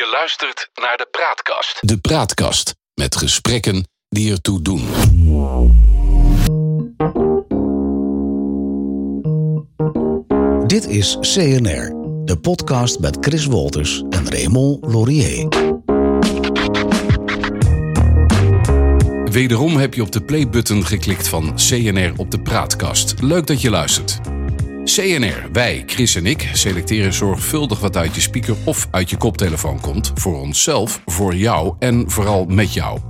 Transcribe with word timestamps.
Je 0.00 0.06
luistert 0.06 0.70
naar 0.74 0.96
de 0.96 1.08
Praatkast. 1.10 1.78
De 1.80 1.98
Praatkast 1.98 2.74
met 2.94 3.16
gesprekken 3.16 3.88
die 4.08 4.32
ertoe 4.32 4.62
doen. 4.62 4.86
Dit 10.66 10.86
is 10.86 11.16
CNR, 11.20 11.92
de 12.24 12.38
podcast 12.40 12.98
met 12.98 13.16
Chris 13.20 13.44
Wolters 13.44 14.02
en 14.10 14.30
Raymond 14.30 14.84
Laurier. 14.84 15.48
Wederom 19.24 19.76
heb 19.76 19.94
je 19.94 20.02
op 20.02 20.12
de 20.12 20.22
playbutton 20.22 20.86
geklikt 20.86 21.28
van 21.28 21.54
CNR 21.56 22.12
op 22.16 22.30
de 22.30 22.40
Praatkast. 22.40 23.14
Leuk 23.22 23.46
dat 23.46 23.60
je 23.60 23.70
luistert. 23.70 24.20
CNR, 24.94 25.48
wij, 25.52 25.82
Chris 25.86 26.14
en 26.14 26.26
ik, 26.26 26.50
selecteren 26.52 27.12
zorgvuldig 27.12 27.80
wat 27.80 27.96
uit 27.96 28.14
je 28.14 28.20
speaker 28.20 28.56
of 28.64 28.88
uit 28.90 29.10
je 29.10 29.16
koptelefoon 29.16 29.80
komt. 29.80 30.12
Voor 30.14 30.40
onszelf, 30.40 31.02
voor 31.06 31.34
jou 31.34 31.74
en 31.78 32.10
vooral 32.10 32.44
met 32.44 32.72
jou. 32.72 33.00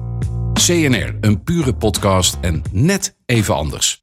CNR, 0.52 1.16
een 1.20 1.42
pure 1.42 1.74
podcast 1.74 2.38
en 2.40 2.62
net 2.72 3.16
even 3.26 3.54
anders. 3.54 4.00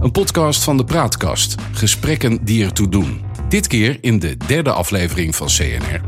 Een 0.00 0.10
podcast 0.10 0.64
van 0.64 0.76
de 0.76 0.84
Praatkast. 0.84 1.54
Gesprekken 1.72 2.44
die 2.44 2.64
ertoe 2.64 2.88
doen. 2.88 3.20
Dit 3.48 3.66
keer 3.66 3.98
in 4.00 4.18
de 4.18 4.36
derde 4.46 4.72
aflevering 4.72 5.36
van 5.36 5.46
CNR. 5.46 6.00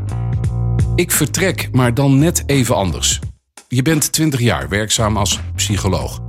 Ik 0.95 1.11
vertrek, 1.11 1.69
maar 1.71 1.93
dan 1.93 2.19
net 2.19 2.43
even 2.45 2.75
anders. 2.75 3.19
Je 3.67 3.81
bent 3.81 4.11
20 4.11 4.39
jaar 4.39 4.69
werkzaam 4.69 5.17
als 5.17 5.39
psycholoog. 5.55 6.19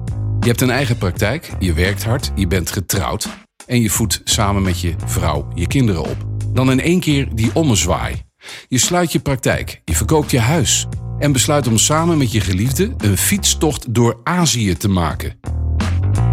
Je 0.41 0.47
hebt 0.47 0.61
een 0.61 0.71
eigen 0.71 0.97
praktijk, 0.97 1.51
je 1.59 1.73
werkt 1.73 2.05
hard, 2.05 2.33
je 2.35 2.47
bent 2.47 2.71
getrouwd 2.71 3.29
en 3.69 3.81
je 3.81 3.91
voedt 3.91 4.21
samen 4.25 4.63
met 4.63 4.81
je 4.81 4.95
vrouw 5.07 5.49
je 5.55 5.67
kinderen 5.67 6.03
op. 6.03 6.17
Dan 6.53 6.71
in 6.71 6.81
één 6.81 7.01
keer 7.01 7.29
die 7.35 7.51
ommezwaai. 7.55 8.23
Je 8.69 8.79
sluit 8.79 9.13
je 9.13 9.21
praktijk, 9.21 9.83
je 9.85 9.95
verkoopt 9.95 10.31
je 10.31 10.41
huis 10.41 10.87
en 11.19 11.33
besluit 11.33 11.67
om 11.67 11.79
samen 11.79 12.19
met 12.19 12.33
je 12.33 12.41
geliefde 12.41 12.95
een 12.99 13.17
fietstocht 13.17 13.95
door 13.95 14.21
Azië 14.23 14.77
te 14.77 14.89
maken. 14.89 15.41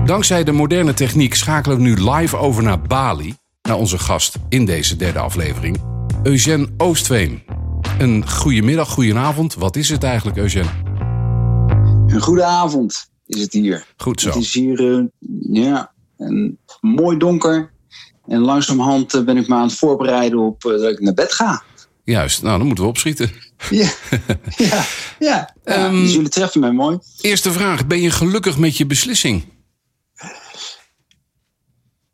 Dankzij 0.06 0.44
de 0.44 0.52
moderne 0.52 0.94
techniek 0.94 1.36
schakelen 1.36 1.78
we 1.78 1.84
nu 1.84 2.10
live 2.10 2.38
over 2.38 2.64
naar 2.64 2.82
Bali, 2.82 3.36
naar 3.62 3.78
onze 3.78 3.98
gast 3.98 4.38
in 4.50 4.66
deze 4.66 4.96
derde 4.96 5.20
aflevering, 5.20 5.82
Eugène 6.24 6.68
Oostveen. 6.78 7.44
Een 8.00 8.30
goedemiddag, 8.30 8.90
goedenavond. 8.90 9.54
Wat 9.54 9.76
is 9.76 9.90
het 9.90 10.04
eigenlijk, 10.04 10.38
Eugène? 10.38 10.70
Een 12.08 12.22
goede 12.22 12.44
avond 12.44 13.10
is 13.26 13.42
het 13.42 13.54
hier. 13.54 13.86
Goed 13.98 14.22
zo. 14.22 14.28
Het 14.28 14.38
is 14.38 14.54
hier 14.54 14.80
uh, 14.80 15.04
ja, 15.40 15.94
een 16.18 16.60
mooi 16.82 17.18
donker. 17.18 17.74
En 18.28 18.40
langzamerhand 18.40 19.14
uh, 19.14 19.24
ben 19.24 19.38
ik 19.38 19.48
me 19.48 19.56
aan 19.56 19.68
het 19.68 19.78
voorbereiden 19.78 20.40
op 20.40 20.64
uh, 20.64 20.72
dat 20.72 20.92
ik 20.92 21.00
naar 21.00 21.14
bed 21.14 21.34
ga. 21.34 21.64
Juist, 22.04 22.42
nou 22.42 22.58
dan 22.58 22.66
moeten 22.68 22.84
we 22.84 22.90
opschieten. 22.90 23.32
Ja, 23.70 23.92
ja, 24.58 24.86
ja. 25.20 25.56
ja 25.64 25.86
Um, 25.86 26.02
dus 26.02 26.14
jullie 26.14 26.30
treffen 26.30 26.60
mij 26.60 26.72
mooi. 26.72 27.00
Eerste 27.22 27.52
vraag, 27.52 27.88
ben 27.88 28.02
je 28.02 28.12
gelukkig 28.12 28.58
met 28.58 28.78
je 28.78 28.86
beslissing? 28.86 29.44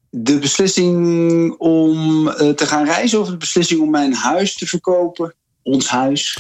De 0.10 0.40
beslissing 0.40 1.56
om 1.58 2.28
uh, 2.28 2.34
te 2.34 2.66
gaan 2.66 2.86
reizen 2.86 3.20
of 3.20 3.28
de 3.30 3.38
beslissing 3.38 3.82
om 3.82 3.90
mijn 3.90 4.14
huis 4.14 4.56
te 4.56 4.68
verkopen? 4.68 5.36
Ons 5.64 5.88
huis. 5.88 6.38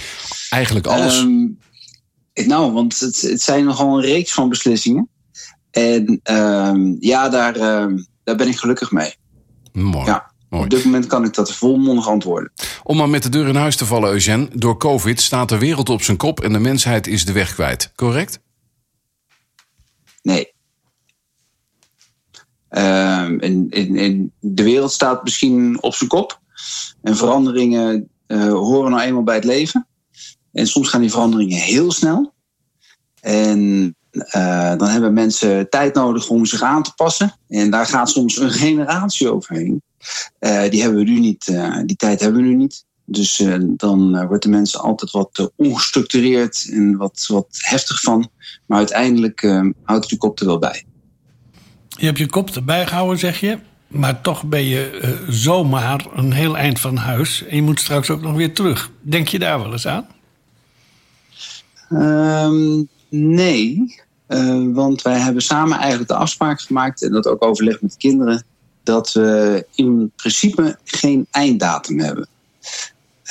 Eigenlijk 0.49 0.87
alles. 0.87 1.19
Um, 1.19 1.59
nou, 2.33 2.71
want 2.71 2.99
het, 2.99 3.21
het, 3.21 3.41
zijn 3.41 3.65
nogal 3.65 3.97
een 3.97 4.03
reeks 4.03 4.31
van 4.31 4.49
beslissingen. 4.49 5.09
En 5.71 6.19
um, 6.31 6.97
ja, 6.99 7.29
daar, 7.29 7.53
daar 8.23 8.35
ben 8.35 8.47
ik 8.47 8.57
gelukkig 8.57 8.91
mee. 8.91 9.15
Mooi. 9.71 10.05
Ja. 10.05 10.31
Mooi. 10.49 10.63
Op 10.63 10.69
dit 10.69 10.83
moment 10.83 11.07
kan 11.07 11.23
ik 11.23 11.33
dat 11.33 11.53
volmondig 11.53 12.07
antwoorden. 12.07 12.51
Om 12.83 12.97
maar 12.97 13.09
met 13.09 13.23
de 13.23 13.29
deur 13.29 13.47
in 13.47 13.55
huis 13.55 13.75
te 13.75 13.85
vallen, 13.85 14.11
Eugène. 14.11 14.49
Door 14.53 14.77
COVID 14.77 15.21
staat 15.21 15.49
de 15.49 15.57
wereld 15.57 15.89
op 15.89 16.01
zijn 16.01 16.17
kop 16.17 16.39
en 16.39 16.53
de 16.53 16.59
mensheid 16.59 17.07
is 17.07 17.25
de 17.25 17.31
weg 17.31 17.53
kwijt. 17.53 17.91
Correct? 17.95 18.39
Nee. 20.21 20.53
En, 22.69 23.39
en, 23.39 23.69
en 23.95 24.33
de 24.39 24.63
wereld 24.63 24.91
staat 24.91 25.23
misschien 25.23 25.83
op 25.83 25.93
zijn 25.93 26.09
kop. 26.09 26.41
En 27.01 27.15
veranderingen 27.15 28.09
uh, 28.27 28.53
horen 28.53 28.91
nou 28.91 29.03
eenmaal 29.03 29.23
bij 29.23 29.35
het 29.35 29.43
leven. 29.43 29.87
En 30.51 30.67
soms 30.67 30.89
gaan 30.89 31.01
die 31.01 31.11
veranderingen 31.11 31.57
heel 31.57 31.91
snel. 31.91 32.33
En 33.21 33.95
uh, 34.11 34.75
dan 34.77 34.87
hebben 34.87 35.13
mensen 35.13 35.69
tijd 35.69 35.95
nodig 35.95 36.29
om 36.29 36.45
zich 36.45 36.61
aan 36.61 36.83
te 36.83 36.93
passen. 36.95 37.35
En 37.47 37.69
daar 37.69 37.85
gaat 37.85 38.09
soms 38.09 38.37
een 38.37 38.51
generatie 38.51 39.33
overheen. 39.33 39.81
Uh, 40.39 40.69
die 40.69 40.81
hebben 40.81 40.99
we 40.99 41.09
nu 41.09 41.19
niet. 41.19 41.47
Uh, 41.47 41.77
die 41.85 41.95
tijd 41.95 42.19
hebben 42.19 42.41
we 42.41 42.47
nu 42.47 42.55
niet. 42.55 42.85
Dus 43.05 43.43
dan 43.59 44.27
wordt 44.27 44.43
de 44.43 44.49
mensen 44.49 44.79
altijd 44.79 45.11
wat 45.11 45.51
ongestructureerd 45.55 46.69
en 46.71 46.97
wat, 46.97 47.25
wat 47.27 47.47
heftig 47.51 48.01
van. 48.01 48.29
Maar 48.65 48.77
uiteindelijk 48.77 49.63
houdt 49.83 50.09
je 50.09 50.17
kop 50.17 50.39
er 50.39 50.45
wel 50.45 50.59
bij. 50.59 50.85
Je 51.87 52.05
hebt 52.05 52.17
je 52.17 52.29
kop 52.29 52.49
erbij 52.49 52.87
gehouden, 52.87 53.19
zeg 53.19 53.39
je. 53.39 53.57
Maar 53.87 54.21
toch 54.21 54.43
ben 54.43 54.63
je 54.63 55.15
zomaar 55.29 56.05
een 56.13 56.31
heel 56.31 56.57
eind 56.57 56.79
van 56.79 56.95
huis. 56.95 57.45
En 57.45 57.55
je 57.55 57.61
moet 57.61 57.79
straks 57.79 58.09
ook 58.09 58.21
nog 58.21 58.35
weer 58.35 58.53
terug. 58.53 58.91
Denk 59.01 59.27
je 59.27 59.39
daar 59.39 59.59
wel 59.59 59.71
eens 59.71 59.87
aan? 59.87 60.07
Um, 61.89 62.89
nee. 63.11 64.01
want 64.73 65.01
wij 65.01 65.19
hebben 65.19 65.41
samen 65.41 65.77
eigenlijk 65.77 66.09
de 66.09 66.15
afspraak 66.15 66.61
gemaakt. 66.61 67.01
En 67.01 67.11
dat 67.11 67.27
ook 67.27 67.43
overleg 67.43 67.81
met 67.81 67.91
de 67.91 67.97
kinderen 67.97 68.43
dat 68.83 69.11
we 69.11 69.65
in 69.75 70.11
principe 70.15 70.77
geen 70.83 71.27
einddatum 71.31 71.99
hebben. 71.99 72.27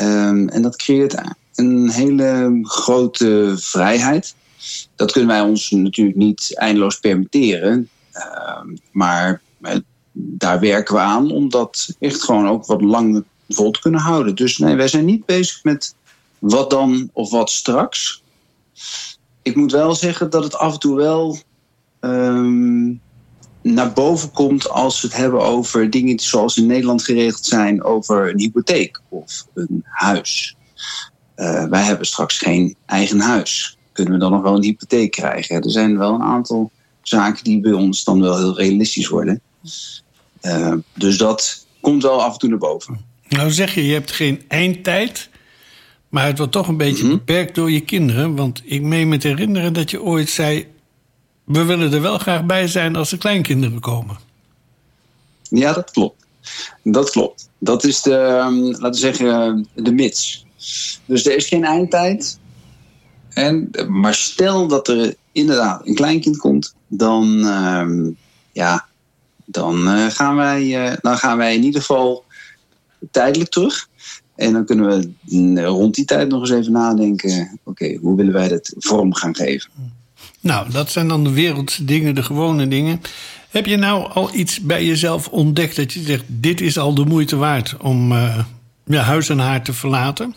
Um, 0.01 0.49
en 0.49 0.63
dat 0.63 0.77
creëert 0.77 1.23
een 1.55 1.91
hele 1.91 2.59
grote 2.63 3.55
vrijheid. 3.57 4.35
Dat 4.97 5.13
kunnen 5.13 5.31
wij 5.31 5.41
ons 5.41 5.71
natuurlijk 5.71 6.17
niet 6.17 6.57
eindeloos 6.59 7.01
permitteren. 7.01 7.89
Um, 8.59 8.79
maar 8.91 9.43
daar 10.13 10.61
werken 10.61 10.95
we 10.95 11.01
aan 11.01 11.31
om 11.31 11.51
dat 11.51 11.97
echt 11.99 12.23
gewoon 12.23 12.49
ook 12.49 12.67
wat 12.67 12.83
langer 12.83 13.25
vol 13.49 13.71
te 13.71 13.81
kunnen 13.81 14.01
houden. 14.01 14.35
Dus 14.35 14.59
nee, 14.59 14.75
wij 14.75 14.89
zijn 14.89 15.05
niet 15.05 15.25
bezig 15.25 15.65
met 15.65 15.95
wat 16.39 16.71
dan 16.71 17.11
of 17.13 17.31
wat 17.31 17.51
straks. 17.51 18.23
Ik 19.43 19.57
moet 19.57 19.73
wel 19.73 19.95
zeggen 19.95 20.31
dat 20.31 20.45
het 20.45 20.57
af 20.57 20.73
en 20.73 20.79
toe 20.79 20.97
wel 20.97 21.39
um, 22.01 23.01
naar 23.63 23.93
boven 23.93 24.31
komt 24.31 24.69
als 24.69 25.01
we 25.01 25.07
het 25.07 25.17
hebben 25.17 25.43
over 25.43 25.91
dingen 25.91 26.19
zoals 26.19 26.57
in 26.57 26.67
Nederland 26.67 27.05
geregeld 27.05 27.45
zijn 27.45 27.83
over 27.83 28.31
een 28.31 28.39
hypotheek 28.39 29.01
of 29.09 29.47
een 29.55 29.85
huis. 29.85 30.57
Uh, 31.37 31.65
wij 31.65 31.83
hebben 31.83 32.07
straks 32.07 32.39
geen 32.39 32.77
eigen 32.87 33.21
huis. 33.21 33.79
Kunnen 33.93 34.13
we 34.13 34.19
dan 34.19 34.31
nog 34.31 34.43
wel 34.43 34.57
een 34.57 34.63
hypotheek 34.63 35.11
krijgen? 35.11 35.63
Er 35.63 35.71
zijn 35.71 35.99
wel 35.99 36.15
een 36.15 36.23
aantal 36.23 36.71
zaken 37.03 37.45
die 37.45 37.61
bij 37.61 37.73
ons 37.73 38.05
dan 38.05 38.21
wel 38.21 38.39
heel 38.39 38.57
realistisch 38.57 39.09
worden. 39.09 39.41
Uh, 40.43 40.75
dus 40.95 41.19
dat 41.19 41.67
komt 41.81 42.03
wel 42.03 42.23
af 42.23 42.33
en 42.33 42.39
toe 42.39 42.49
naar 42.49 42.59
boven. 42.59 43.05
Nou 43.29 43.51
zeg 43.51 43.75
je, 43.75 43.87
je 43.87 43.93
hebt 43.93 44.11
geen 44.11 44.43
eindtijd. 44.49 45.30
Maar 46.11 46.27
het 46.27 46.39
wordt 46.39 46.53
toch 46.53 46.69
een 46.69 46.77
beetje 46.77 47.03
mm-hmm. 47.03 47.19
beperkt 47.19 47.55
door 47.55 47.71
je 47.71 47.81
kinderen. 47.81 48.37
Want 48.37 48.63
ik 48.65 48.83
meen 48.83 49.09
me 49.09 49.19
te 49.19 49.29
herinneren 49.29 49.73
dat 49.73 49.91
je 49.91 50.03
ooit 50.03 50.31
zei 50.31 50.67
we 51.53 51.65
willen 51.65 51.93
er 51.93 52.03
wel 52.03 52.19
graag 52.19 52.45
bij 52.45 52.67
zijn 52.67 52.97
als 52.97 53.13
er 53.13 53.19
kleinkinderen 53.19 53.81
komen. 53.81 54.19
Ja, 55.43 55.73
dat 55.73 55.91
klopt. 55.91 56.27
Dat 56.83 57.11
klopt. 57.11 57.49
Dat 57.59 57.85
is 57.85 58.03
de, 58.03 58.13
laten 58.79 58.91
we 58.91 58.97
zeggen, 58.97 59.69
de 59.75 59.93
mits. 59.93 60.47
Dus 61.05 61.27
er 61.27 61.37
is 61.37 61.47
geen 61.47 61.65
eindtijd. 61.65 62.39
En, 63.29 63.71
maar 63.89 64.15
stel 64.15 64.67
dat 64.67 64.89
er 64.89 65.15
inderdaad 65.33 65.87
een 65.87 65.95
kleinkind 65.95 66.37
komt, 66.37 66.75
dan, 66.87 67.45
um, 67.45 68.17
ja, 68.53 68.87
dan, 69.45 69.89
uh, 69.89 70.07
gaan 70.07 70.37
wij, 70.37 70.63
uh, 70.63 70.97
dan 71.01 71.19
gaan 71.19 71.37
wij 71.37 71.55
in 71.55 71.65
ieder 71.65 71.81
geval 71.81 72.25
tijdelijk 73.11 73.51
terug. 73.51 73.89
En 74.41 74.53
dan 74.53 74.65
kunnen 74.65 75.15
we 75.25 75.63
rond 75.63 75.95
die 75.95 76.05
tijd 76.05 76.29
nog 76.29 76.41
eens 76.41 76.51
even 76.51 76.73
nadenken: 76.73 77.41
oké, 77.65 77.71
okay, 77.85 77.99
hoe 78.03 78.17
willen 78.17 78.33
wij 78.33 78.49
dat 78.49 78.75
vorm 78.77 79.15
gaan 79.15 79.35
geven? 79.35 79.71
Nou, 80.41 80.71
dat 80.71 80.91
zijn 80.91 81.09
dan 81.09 81.25
de 81.25 81.33
wereldse 81.33 81.85
dingen, 81.85 82.15
de 82.15 82.23
gewone 82.23 82.69
dingen. 82.69 83.01
Heb 83.51 83.67
je 83.67 83.77
nou 83.77 84.13
al 84.13 84.35
iets 84.35 84.61
bij 84.61 84.85
jezelf 84.85 85.29
ontdekt 85.29 85.77
dat 85.77 85.93
je 85.93 86.01
zegt: 86.01 86.25
dit 86.27 86.61
is 86.61 86.79
al 86.79 86.95
de 86.95 87.05
moeite 87.05 87.37
waard 87.37 87.77
om 87.77 88.13
uh, 88.13 88.39
ja, 88.85 89.03
huis 89.03 89.29
en 89.29 89.39
haar 89.39 89.63
te 89.63 89.73
verlaten? 89.73 90.35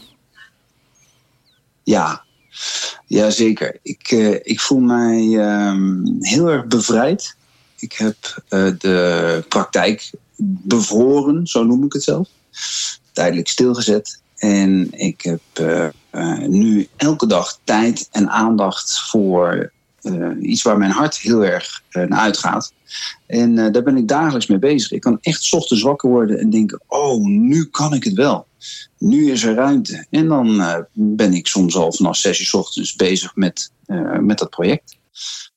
Ja, 1.83 2.23
ja 3.07 3.29
zeker. 3.29 3.79
Ik, 3.81 4.11
uh, 4.11 4.35
ik 4.41 4.59
voel 4.59 4.79
mij 4.79 5.21
uh, 5.21 5.75
heel 6.19 6.47
erg 6.47 6.65
bevrijd. 6.65 7.35
Ik 7.79 7.93
heb 7.93 8.43
uh, 8.49 8.71
de 8.79 9.45
praktijk 9.49 10.11
bevroren, 10.63 11.47
zo 11.47 11.63
noem 11.63 11.83
ik 11.83 11.93
het 11.93 12.03
zelf. 12.03 12.29
Tijdelijk 13.13 13.47
stilgezet. 13.47 14.21
En 14.35 14.87
ik 14.91 15.21
heb 15.21 15.41
nu 16.47 16.87
elke 16.95 17.27
dag 17.27 17.59
tijd 17.63 18.07
en 18.11 18.29
aandacht 18.29 18.99
voor 19.09 19.71
uh, 20.01 20.29
iets 20.41 20.61
waar 20.61 20.77
mijn 20.77 20.91
hart 20.91 21.17
heel 21.17 21.45
erg 21.45 21.83
naar 21.91 22.19
uitgaat. 22.19 22.73
En 23.27 23.55
daar 23.55 23.83
ben 23.83 23.97
ik 23.97 24.07
dagelijks 24.07 24.47
mee 24.47 24.59
bezig. 24.59 24.91
Ik 24.91 25.01
kan 25.01 25.17
echt 25.21 25.53
ochtends 25.53 25.83
wakker 25.83 26.09
worden 26.09 26.39
en 26.39 26.49
denken: 26.49 26.81
oh, 26.87 27.25
nu 27.25 27.65
kan 27.65 27.93
ik 27.93 28.03
het 28.03 28.13
wel. 28.13 28.47
Nu 28.97 29.31
is 29.31 29.43
er 29.43 29.55
ruimte. 29.55 30.05
En 30.09 30.27
dan 30.27 30.61
eh, 30.61 30.79
ben 30.93 31.33
ik 31.33 31.47
soms 31.47 31.75
al 31.75 31.93
vanaf 31.93 32.17
zes 32.17 32.39
uur 32.39 32.59
ochtends 32.59 32.95
bezig 32.95 33.35
met, 33.35 33.71
eh, 33.85 34.17
met 34.17 34.37
dat 34.37 34.49
project. 34.49 34.97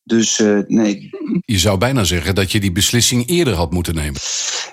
Dus 0.07 0.41
eh, 0.41 0.59
nee, 0.67 1.11
Je 1.45 1.59
zou 1.59 1.79
bijna 1.79 2.05
zeggen 2.05 2.35
dat 2.35 2.53
je 2.53 2.61
die 2.61 2.73
beslissing 2.73 3.29
eerder 3.29 3.55
had 3.55 3.71
moeten 3.71 3.95
nemen. 3.95 4.21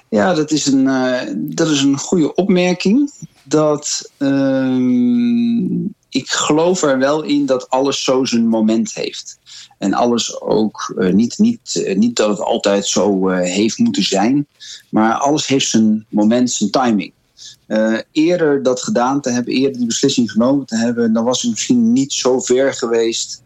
Ja, 0.10 0.34
dat 0.34 0.52
is 0.52 0.66
een, 0.66 0.88
eh, 0.88 1.34
dat 1.36 1.70
is 1.70 1.82
een 1.82 1.98
goede 1.98 2.36
opmerking. 2.36 3.12
Dat, 3.44 4.12
ehm, 4.18 5.84
ik 6.10 6.30
geloof 6.30 6.82
er 6.82 6.98
wel 6.98 7.24
in 7.24 7.46
dat 7.46 7.70
alles 7.70 8.04
zo 8.04 8.26
zijn 8.26 8.48
moment 8.48 8.94
heeft. 8.94 9.38
En 9.78 9.94
alles 9.94 10.42
ook, 10.42 10.94
eh, 10.98 11.14
niet, 11.14 11.38
niet, 11.38 11.94
niet 11.96 12.16
dat 12.16 12.30
het 12.30 12.40
altijd 12.40 12.88
zo 12.88 13.30
heeft 13.30 13.78
moeten 13.78 14.04
zijn, 14.04 14.48
maar 14.90 15.14
alles 15.14 15.48
heeft 15.48 15.70
zijn 15.70 16.06
moment, 16.10 16.52
zijn 16.52 16.70
timing. 16.70 17.14
Eerder 18.12 18.64
dat 18.64 18.82
gedaan 18.82 19.22
te 19.22 19.30
hebben, 19.30 19.54
eerder 19.54 19.78
die 19.78 19.88
beslissing 19.88 20.32
genomen 20.32 20.66
te 20.66 20.78
hebben, 20.78 21.14
dan 21.14 21.24
was 21.24 21.44
ik 21.44 21.50
misschien 21.50 21.94
niet 21.94 22.14
zo 22.14 22.40
ver 22.40 22.74
geweest, 22.74 23.43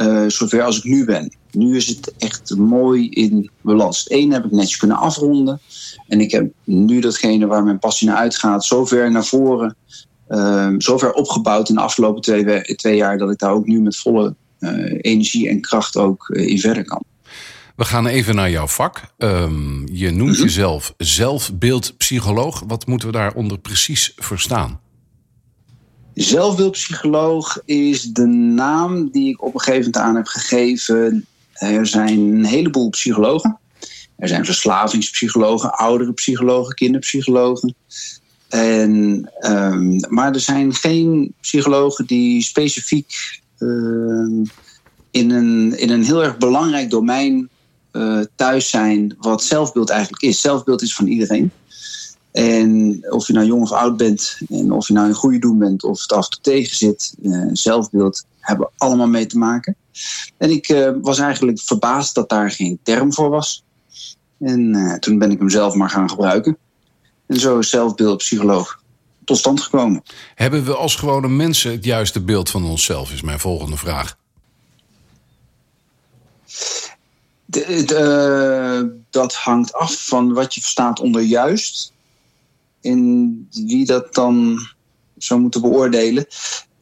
eh 0.00 0.24
zover 0.26 0.62
als 0.62 0.76
ik 0.78 0.84
nu 0.84 1.04
ben. 1.04 1.32
Nu 1.50 1.76
is 1.76 1.86
het 1.86 2.12
echt 2.18 2.56
mooi 2.56 3.08
in 3.08 3.50
balans. 3.60 3.98
Het 3.98 4.10
ene 4.10 4.34
heb 4.34 4.44
ik 4.44 4.50
netjes 4.50 4.76
kunnen 4.76 4.96
afronden. 4.96 5.60
En 6.08 6.20
ik 6.20 6.30
heb 6.30 6.50
nu 6.64 7.00
datgene 7.00 7.46
waar 7.46 7.64
mijn 7.64 7.78
passie 7.78 8.08
naar 8.08 8.16
uitgaat, 8.16 8.64
zo 8.64 8.84
ver 8.84 9.10
naar 9.10 9.24
voren, 9.24 9.76
ehm, 10.28 10.80
zo 10.80 10.98
ver 10.98 11.12
opgebouwd 11.12 11.68
in 11.68 11.74
de 11.74 11.80
afgelopen 11.80 12.22
twee, 12.22 12.44
we- 12.44 12.74
twee 12.76 12.96
jaar, 12.96 13.18
dat 13.18 13.30
ik 13.30 13.38
daar 13.38 13.52
ook 13.52 13.66
nu 13.66 13.80
met 13.80 13.96
volle 13.96 14.34
eh, 14.58 14.98
energie 15.00 15.48
en 15.48 15.60
kracht 15.60 15.96
ook 15.96 16.28
eh, 16.28 16.46
in 16.48 16.58
verder 16.60 16.84
kan. 16.84 17.02
We 17.76 17.84
gaan 17.84 18.06
even 18.06 18.34
naar 18.34 18.50
jouw 18.50 18.66
vak. 18.66 19.00
Ehm, 19.18 19.86
je 19.92 20.10
noemt 20.10 20.36
jezelf 20.38 20.94
zelfbeeldpsycholoog. 20.96 22.62
Wat 22.66 22.86
moeten 22.86 23.08
we 23.08 23.14
daaronder 23.14 23.58
precies 23.58 24.12
verstaan? 24.16 24.80
Zelfbeeldpsycholoog 26.14 27.62
is 27.64 28.02
de 28.02 28.26
naam 28.26 29.10
die 29.10 29.28
ik 29.28 29.42
op 29.42 29.54
een 29.54 29.60
gegeven 29.60 29.90
moment 29.90 29.96
aan 29.96 30.16
heb 30.16 30.26
gegeven. 30.26 31.26
Er 31.52 31.86
zijn 31.86 32.18
een 32.18 32.44
heleboel 32.44 32.90
psychologen. 32.90 33.58
Er 34.16 34.28
zijn 34.28 34.44
verslavingspsychologen, 34.44 35.72
oudere 35.72 36.12
psychologen, 36.12 36.74
kinderpsychologen. 36.74 37.74
En, 38.48 39.30
ehm, 39.38 39.96
maar 40.08 40.32
er 40.32 40.40
zijn 40.40 40.74
geen 40.74 41.34
psychologen 41.40 42.06
die 42.06 42.42
specifiek 42.42 43.40
ehm, 43.58 44.44
in, 45.10 45.30
een, 45.30 45.78
in 45.78 45.90
een 45.90 46.04
heel 46.04 46.22
erg 46.22 46.38
belangrijk 46.38 46.90
domein 46.90 47.48
eh, 47.90 48.20
thuis 48.36 48.70
zijn, 48.70 49.16
wat 49.18 49.42
zelfbeeld 49.42 49.90
eigenlijk 49.90 50.22
is. 50.22 50.40
Zelfbeeld 50.40 50.82
is 50.82 50.94
van 50.94 51.06
iedereen. 51.06 51.50
En 52.32 52.98
of 53.08 53.26
je 53.26 53.32
nou 53.32 53.46
jong 53.46 53.62
of 53.62 53.72
oud 53.72 53.96
bent, 53.96 54.38
en 54.48 54.72
of 54.72 54.88
je 54.88 54.94
nou 54.94 55.08
in 55.08 55.14
goede 55.14 55.38
doen 55.38 55.58
bent 55.58 55.84
of 55.84 56.02
het 56.02 56.12
af 56.12 56.24
en 56.24 56.30
toe 56.30 56.40
tegen 56.40 56.76
zit, 56.76 57.14
eh, 57.22 57.48
zelfbeeld 57.52 58.24
hebben 58.40 58.70
allemaal 58.76 59.08
mee 59.08 59.26
te 59.26 59.38
maken. 59.38 59.76
En 60.36 60.50
ik 60.50 60.68
eh, 60.68 60.90
was 61.02 61.18
eigenlijk 61.18 61.60
verbaasd 61.60 62.14
dat 62.14 62.28
daar 62.28 62.50
geen 62.50 62.78
term 62.82 63.12
voor 63.12 63.30
was. 63.30 63.64
En 64.38 64.74
eh, 64.74 64.98
toen 64.98 65.18
ben 65.18 65.30
ik 65.30 65.38
hem 65.38 65.50
zelf 65.50 65.74
maar 65.74 65.90
gaan 65.90 66.10
gebruiken. 66.10 66.56
En 67.26 67.40
zo 67.40 67.58
is 67.58 67.70
zelfbeeldpsycholoog 67.70 68.82
tot 69.24 69.38
stand 69.38 69.60
gekomen. 69.60 70.02
Hebben 70.34 70.64
we 70.64 70.74
als 70.74 70.94
gewone 70.94 71.28
mensen 71.28 71.70
het 71.70 71.84
juiste 71.84 72.20
beeld 72.20 72.50
van 72.50 72.64
onszelf, 72.64 73.12
is 73.12 73.22
mijn 73.22 73.40
volgende 73.40 73.76
vraag. 73.76 74.16
De- 77.44 77.84
de, 77.84 79.00
dat 79.10 79.34
hangt 79.34 79.72
af 79.72 80.06
van 80.06 80.32
wat 80.32 80.54
je 80.54 80.60
verstaat 80.60 81.00
onder 81.00 81.22
juist. 81.22 81.92
En 82.80 83.48
wie 83.50 83.86
dat 83.86 84.14
dan 84.14 84.58
zou 85.18 85.40
moeten 85.40 85.60
beoordelen. 85.60 86.26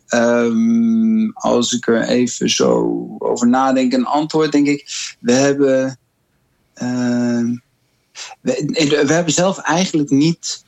Ehm, 0.07 1.31
als 1.31 1.73
ik 1.73 1.87
er 1.87 2.03
even 2.03 2.51
zo 2.51 2.99
over 3.19 3.49
nadenk 3.49 3.93
en 3.93 4.05
antwoord, 4.05 4.53
denk 4.53 4.67
ik. 4.67 5.15
We 5.21 5.33
hebben. 5.33 5.99
ehm, 6.75 7.57
we 8.41 9.05
hebben 9.07 9.33
zelf 9.33 9.59
eigenlijk 9.59 10.11
niet 10.11 10.65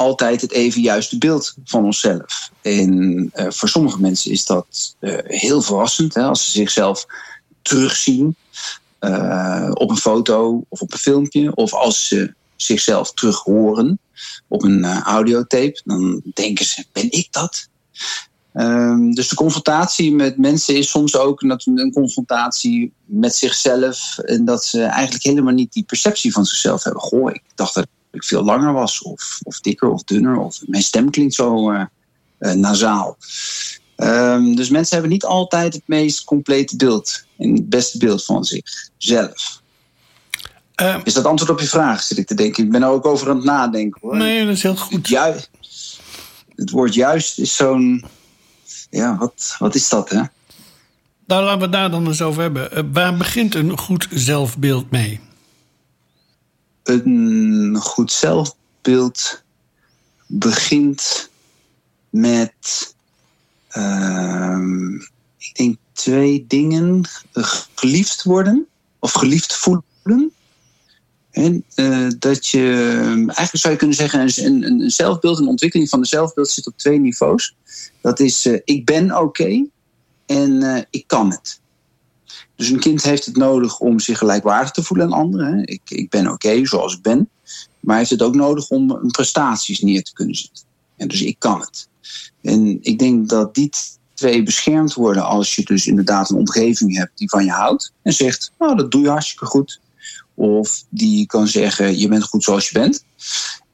altijd 0.00 0.40
het 0.40 0.52
even 0.52 0.80
juiste 0.80 1.18
beeld 1.18 1.54
van 1.64 1.84
onszelf. 1.84 2.50
En 2.62 3.30
eh, 3.32 3.46
voor 3.48 3.68
sommige 3.68 4.00
mensen 4.00 4.30
is 4.30 4.44
dat 4.44 4.96
eh, 4.98 5.18
heel 5.24 5.62
verrassend 5.62 6.14
hè, 6.14 6.22
als 6.22 6.44
ze 6.44 6.50
zichzelf 6.50 7.06
terugzien 7.62 8.36
eh, 8.98 9.70
op 9.74 9.90
een 9.90 9.96
foto 9.96 10.64
of 10.68 10.80
op 10.80 10.92
een 10.92 10.98
filmpje, 10.98 11.54
of 11.54 11.74
als 11.74 12.08
ze 12.08 12.34
zichzelf 12.62 13.12
terug 13.12 13.42
horen 13.42 13.98
op 14.48 14.62
een 14.62 14.84
eh, 14.84 15.00
audiotape, 15.00 15.80
dan 15.84 16.22
denken 16.34 16.64
ze: 16.64 16.84
ben 16.92 17.10
ik 17.10 17.28
dat? 17.30 17.68
Ehm, 18.52 19.10
dus 19.10 19.28
de 19.28 19.34
confrontatie 19.34 20.14
met 20.14 20.38
mensen 20.38 20.76
is 20.76 20.90
soms 20.90 21.16
ook 21.16 21.42
een, 21.42 21.92
confrontatie 21.92 22.92
met 23.04 23.34
zichzelf. 23.34 24.18
En 24.18 24.44
dat 24.44 24.64
ze 24.64 24.82
eigenlijk 24.82 25.24
helemaal 25.24 25.54
niet 25.54 25.72
die 25.72 25.84
perceptie 25.84 26.32
van 26.32 26.44
zichzelf 26.44 26.84
hebben. 26.84 27.02
Goh, 27.02 27.30
ik 27.30 27.42
dacht 27.54 27.74
dat 27.74 27.86
ik 28.10 28.24
veel 28.24 28.44
langer 28.44 28.72
was, 28.72 29.02
of, 29.02 29.38
of 29.42 29.60
dikker 29.60 29.88
of 29.88 30.02
dunner, 30.02 30.38
of 30.38 30.60
mijn 30.66 30.82
stem 30.82 31.10
klinkt 31.10 31.34
zo 31.34 31.70
eh 31.70 31.84
eh, 32.40 32.52
nasaal. 32.52 33.16
Ehm, 33.96 34.54
dus 34.54 34.70
mensen 34.70 34.92
hebben 34.92 35.12
niet 35.12 35.24
altijd 35.24 35.74
het 35.74 35.82
meest 35.86 36.24
complete 36.24 36.76
beeld 36.76 37.24
en 37.38 37.52
het 37.52 37.68
beste 37.68 37.98
beeld 37.98 38.24
van 38.24 38.44
zichzelf. 38.44 39.62
Eh, 40.80 40.96
Is 41.04 41.14
dat 41.14 41.24
antwoord 41.24 41.50
op 41.52 41.60
je 41.60 41.66
vraag, 41.66 42.02
zit 42.02 42.18
ik 42.18 42.26
te 42.26 42.34
denken? 42.34 42.64
Ik 42.64 42.70
ben 42.70 42.82
er 42.82 42.88
ook 42.88 43.06
over 43.06 43.28
aan 43.30 43.36
het 43.36 43.44
nadenken 43.44 44.00
hoor. 44.00 44.16
nee, 44.16 44.44
dat 44.46 44.54
is 44.54 44.62
heel 44.62 44.76
goed. 44.76 45.08
jui- 45.08 45.44
het 46.54 46.70
woord 46.70 46.94
juist 46.94 47.38
is 47.38 47.56
zo'n. 47.56 48.04
Ja, 48.90 49.16
wat, 49.16 49.56
wat 49.58 49.74
is 49.74 49.88
dat 49.88 50.10
hè? 50.10 50.20
Nou, 51.26 51.42
laten 51.44 51.56
we 51.58 51.62
het 51.64 51.72
daar 51.72 51.90
dan 51.90 52.06
eens 52.06 52.22
over 52.22 52.42
hebben. 52.42 52.72
Eh, 52.72 52.82
waar 52.92 53.16
begint 53.16 53.54
een 53.54 53.78
goed 53.78 54.06
zelfbeeld 54.10 54.90
mee? 54.90 55.20
Een 56.82 57.76
goed 57.80 58.12
zelfbeeld 58.12 59.42
begint 60.26 61.30
met. 62.10 62.94
ehm, 63.68 64.94
ik 65.38 65.50
denk 65.52 65.76
twee 65.92 66.44
dingen. 66.48 67.02
Geliefd 67.74 68.22
worden 68.22 68.66
of 68.98 69.12
geliefd 69.12 69.56
voelen. 69.56 70.32
En 71.30 71.64
eh, 71.74 72.06
dat 72.18 72.46
je, 72.46 72.62
eigenlijk 73.26 73.56
zou 73.56 73.72
je 73.72 73.78
kunnen 73.78 73.96
zeggen, 73.96 74.20
een, 74.20 74.64
een, 74.64 74.90
zelfbeeld, 74.90 75.38
een 75.38 75.48
ontwikkeling 75.48 75.88
van 75.88 75.98
een 75.98 76.04
zelfbeeld 76.04 76.48
zit 76.48 76.66
op 76.66 76.76
twee 76.76 76.98
niveaus. 76.98 77.56
Dat 78.00 78.20
is, 78.20 78.46
eh, 78.46 78.60
ik 78.64 78.84
ben 78.84 79.18
oké 79.18 79.66
en 80.26 80.62
eh, 80.62 80.82
ik 80.90 81.04
kan 81.06 81.30
het. 81.30 81.60
Dus 82.56 82.68
een 82.68 82.80
kind 82.80 83.02
heeft 83.02 83.26
het 83.26 83.36
nodig 83.36 83.78
om 83.78 84.00
zich 84.00 84.18
gelijkwaardig 84.18 84.70
te 84.70 84.82
voelen 84.82 85.06
aan 85.06 85.20
anderen. 85.20 85.66
Ik, 85.66 85.80
ik 85.84 86.10
ben 86.10 86.30
oké 86.30 86.66
zoals 86.66 86.94
ik 86.94 87.02
ben. 87.02 87.28
Maar 87.80 87.96
heeft 87.96 88.10
het 88.10 88.22
ook 88.22 88.34
nodig 88.34 88.68
om 88.68 88.90
een 88.90 89.10
prestaties 89.10 89.80
neer 89.80 90.02
te 90.02 90.12
kunnen 90.12 90.34
zetten. 90.34 90.64
En 90.96 91.08
dus 91.08 91.22
ik 91.22 91.36
kan 91.38 91.60
het. 91.60 91.88
En 92.42 92.78
ik 92.82 92.98
denk 92.98 93.28
dat 93.28 93.54
die 93.54 93.70
twee 94.14 94.42
beschermd 94.42 94.94
worden 94.94 95.24
als 95.24 95.54
je 95.54 95.64
dus 95.64 95.86
inderdaad 95.86 96.30
een 96.30 96.36
omgeving 96.36 96.96
hebt 96.96 97.18
die 97.18 97.28
van 97.28 97.44
je 97.44 97.50
houdt. 97.50 97.92
En 98.02 98.12
zegt, 98.12 98.52
nou 98.58 98.76
dat 98.76 98.90
doe 98.90 99.02
je 99.02 99.08
hartstikke 99.08 99.46
goed. 99.46 99.80
Of 100.40 100.84
die 100.88 101.26
kan 101.26 101.48
zeggen, 101.48 101.98
je 101.98 102.08
bent 102.08 102.22
goed 102.22 102.44
zoals 102.44 102.68
je 102.68 102.78
bent. 102.78 103.04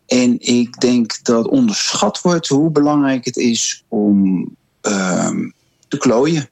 En 0.07 0.37
ik 0.41 0.81
denk 0.81 1.25
dat 1.25 1.49
onderschat 1.49 2.21
wordt 2.21 2.49
hoe 2.49 2.71
belangrijk 2.71 3.25
het 3.25 3.37
is 3.37 3.85
om 3.89 4.49
ehm, 4.81 5.51
te 5.89 5.99
klooien. 5.99 6.49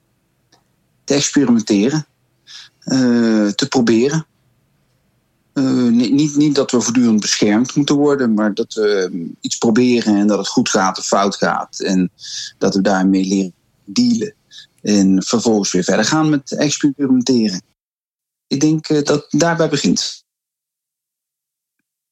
Te 1.04 1.14
experimenteren. 1.14 2.06
eh, 2.78 3.49
te 3.49 3.66
proberen. 3.68 4.26
Eh, 5.52 5.88
niet, 5.88 6.12
niet, 6.12 6.37
niet 6.37 6.54
dat 6.54 6.71
we 6.71 6.80
voortdurend 6.80 7.21
beschermd 7.21 7.75
moeten 7.75 7.94
worden, 7.97 8.35
maar 8.35 8.54
dat 8.54 8.75
we 8.75 9.09
ehm, 9.11 9.26
iets 9.40 9.59
proberen 9.59 10.16
en 10.16 10.26
dat 10.26 10.38
het 10.38 10.49
goed 10.49 10.68
gaat 10.68 10.99
of 10.99 11.06
fout 11.06 11.37
gaat. 11.37 11.80
En 11.80 12.11
dat 12.59 12.75
we 12.75 12.80
daarmee 12.80 13.25
leren 13.25 13.54
dealen. 13.85 14.35
En 14.83 15.23
vervolgens 15.23 15.73
weer 15.73 15.85
verder 15.85 16.04
gaan 16.04 16.30
met 16.30 16.52
experimenteren. 16.52 17.62
Ik 18.47 18.61
denk 18.61 18.89
eh, 18.89 19.03
dat 19.03 19.27
daarbij 19.31 19.69
begint. 19.69 20.25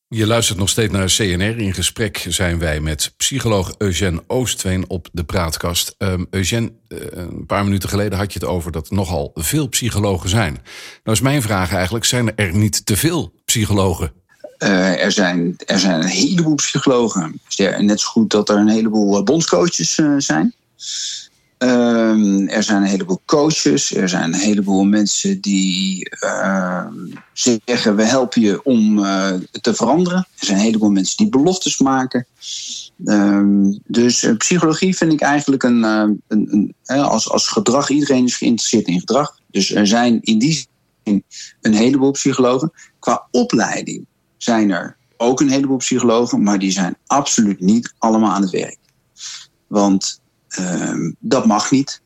Je 0.09 0.27
luistert 0.27 0.59
nog 0.59 0.69
steeds 0.69 0.93
naar 0.93 1.07
CNR. 1.07 1.59
In 1.59 1.75
gesprek 1.75 2.27
zijn 2.29 2.59
wij 2.59 2.81
met 2.81 3.13
psycholoog 3.17 3.75
Eugène 3.79 4.23
Oostveen 4.27 4.89
op 4.89 5.09
de 5.13 5.25
praatkast. 5.25 5.95
Um, 5.99 6.27
Eugène, 6.31 6.73
een 6.89 7.47
paar 7.47 7.65
minuten 7.65 7.89
geleden 7.89 8.19
had 8.19 8.33
je 8.33 8.39
het 8.39 8.49
over 8.49 8.73
dat 8.73 8.91
nogal 8.91 9.31
veel 9.35 9.69
psychologen 9.69 10.29
zijn. 10.29 10.53
Nou 11.05 11.17
is 11.17 11.21
mijn 11.21 11.43
vraag 11.43 11.73
eigenlijk, 11.73 12.05
zijn 12.05 12.37
er 12.37 12.55
niet 12.55 12.87
te 12.87 12.97
veel 12.97 13.33
psychologen? 13.45 14.13
Uh, 14.59 15.05
er, 15.05 15.13
zijn, 15.13 15.55
er 15.67 15.79
zijn 15.79 16.01
een 16.01 16.07
heleboel 16.07 16.55
psychologen. 16.55 17.41
Net 17.79 18.01
zo 18.01 18.09
goed 18.09 18.31
dat 18.31 18.49
er 18.49 18.57
een 18.57 18.69
heleboel 18.69 19.23
bondscoaches 19.23 19.99
uh, 19.99 20.15
zijn. 20.19 20.55
Um, 21.63 22.49
er 22.49 22.63
zijn 22.63 22.83
een 22.83 22.89
heleboel 22.89 23.21
coaches, 23.25 23.95
er 23.95 24.09
zijn 24.09 24.35
een 24.35 24.41
heleboel 24.41 24.85
mensen 24.85 25.41
die 25.41 26.09
uh, 26.25 26.87
zeggen 27.35 27.97
we 27.97 28.05
helpen 28.05 28.41
je 28.41 28.63
om 28.63 28.99
uh, 28.99 29.33
te 29.61 29.75
veranderen. 29.75 30.19
Er 30.19 30.47
zijn 30.47 30.59
een 30.59 30.65
heleboel 30.65 30.91
mensen 30.91 31.17
die 31.17 31.29
beloftes 31.29 31.79
maken. 31.79 32.27
Ehm, 33.05 33.73
dus 33.87 34.23
eh, 34.23 34.37
psychologie 34.37 34.97
vind 34.97 35.13
ik 35.13 35.21
eigenlijk 35.21 35.63
een, 35.63 35.85
eh, 35.85 36.09
een, 36.29 36.75
een 36.85 36.99
als, 36.99 37.31
als 37.31 37.49
gedrag, 37.49 37.91
iedereen 37.91 38.25
is 38.25 38.37
geïnteresseerd 38.37 38.87
in 38.87 39.01
gedrag. 39.01 39.39
Dus 39.51 39.75
er 39.75 39.87
zijn 39.87 40.21
in 40.21 40.39
die 40.39 40.67
zin 41.05 41.25
een 41.61 41.75
heleboel 41.75 42.11
psychologen. 42.11 42.73
Qua 42.99 43.27
opleiding 43.31 44.07
zijn 44.37 44.71
er 44.71 44.97
ook 45.17 45.41
een 45.41 45.51
heleboel 45.51 45.77
psychologen, 45.77 46.43
maar 46.43 46.59
die 46.59 46.73
zijn 46.73 46.97
absoluut 47.07 47.61
niet 47.61 47.95
allemaal 47.99 48.33
aan 48.33 48.43
het 48.43 48.51
werk. 48.51 48.79
Want 49.67 50.21
ehm, 50.22 50.22
dat 51.19 51.47
mag 51.47 51.71
niet. 51.71 52.01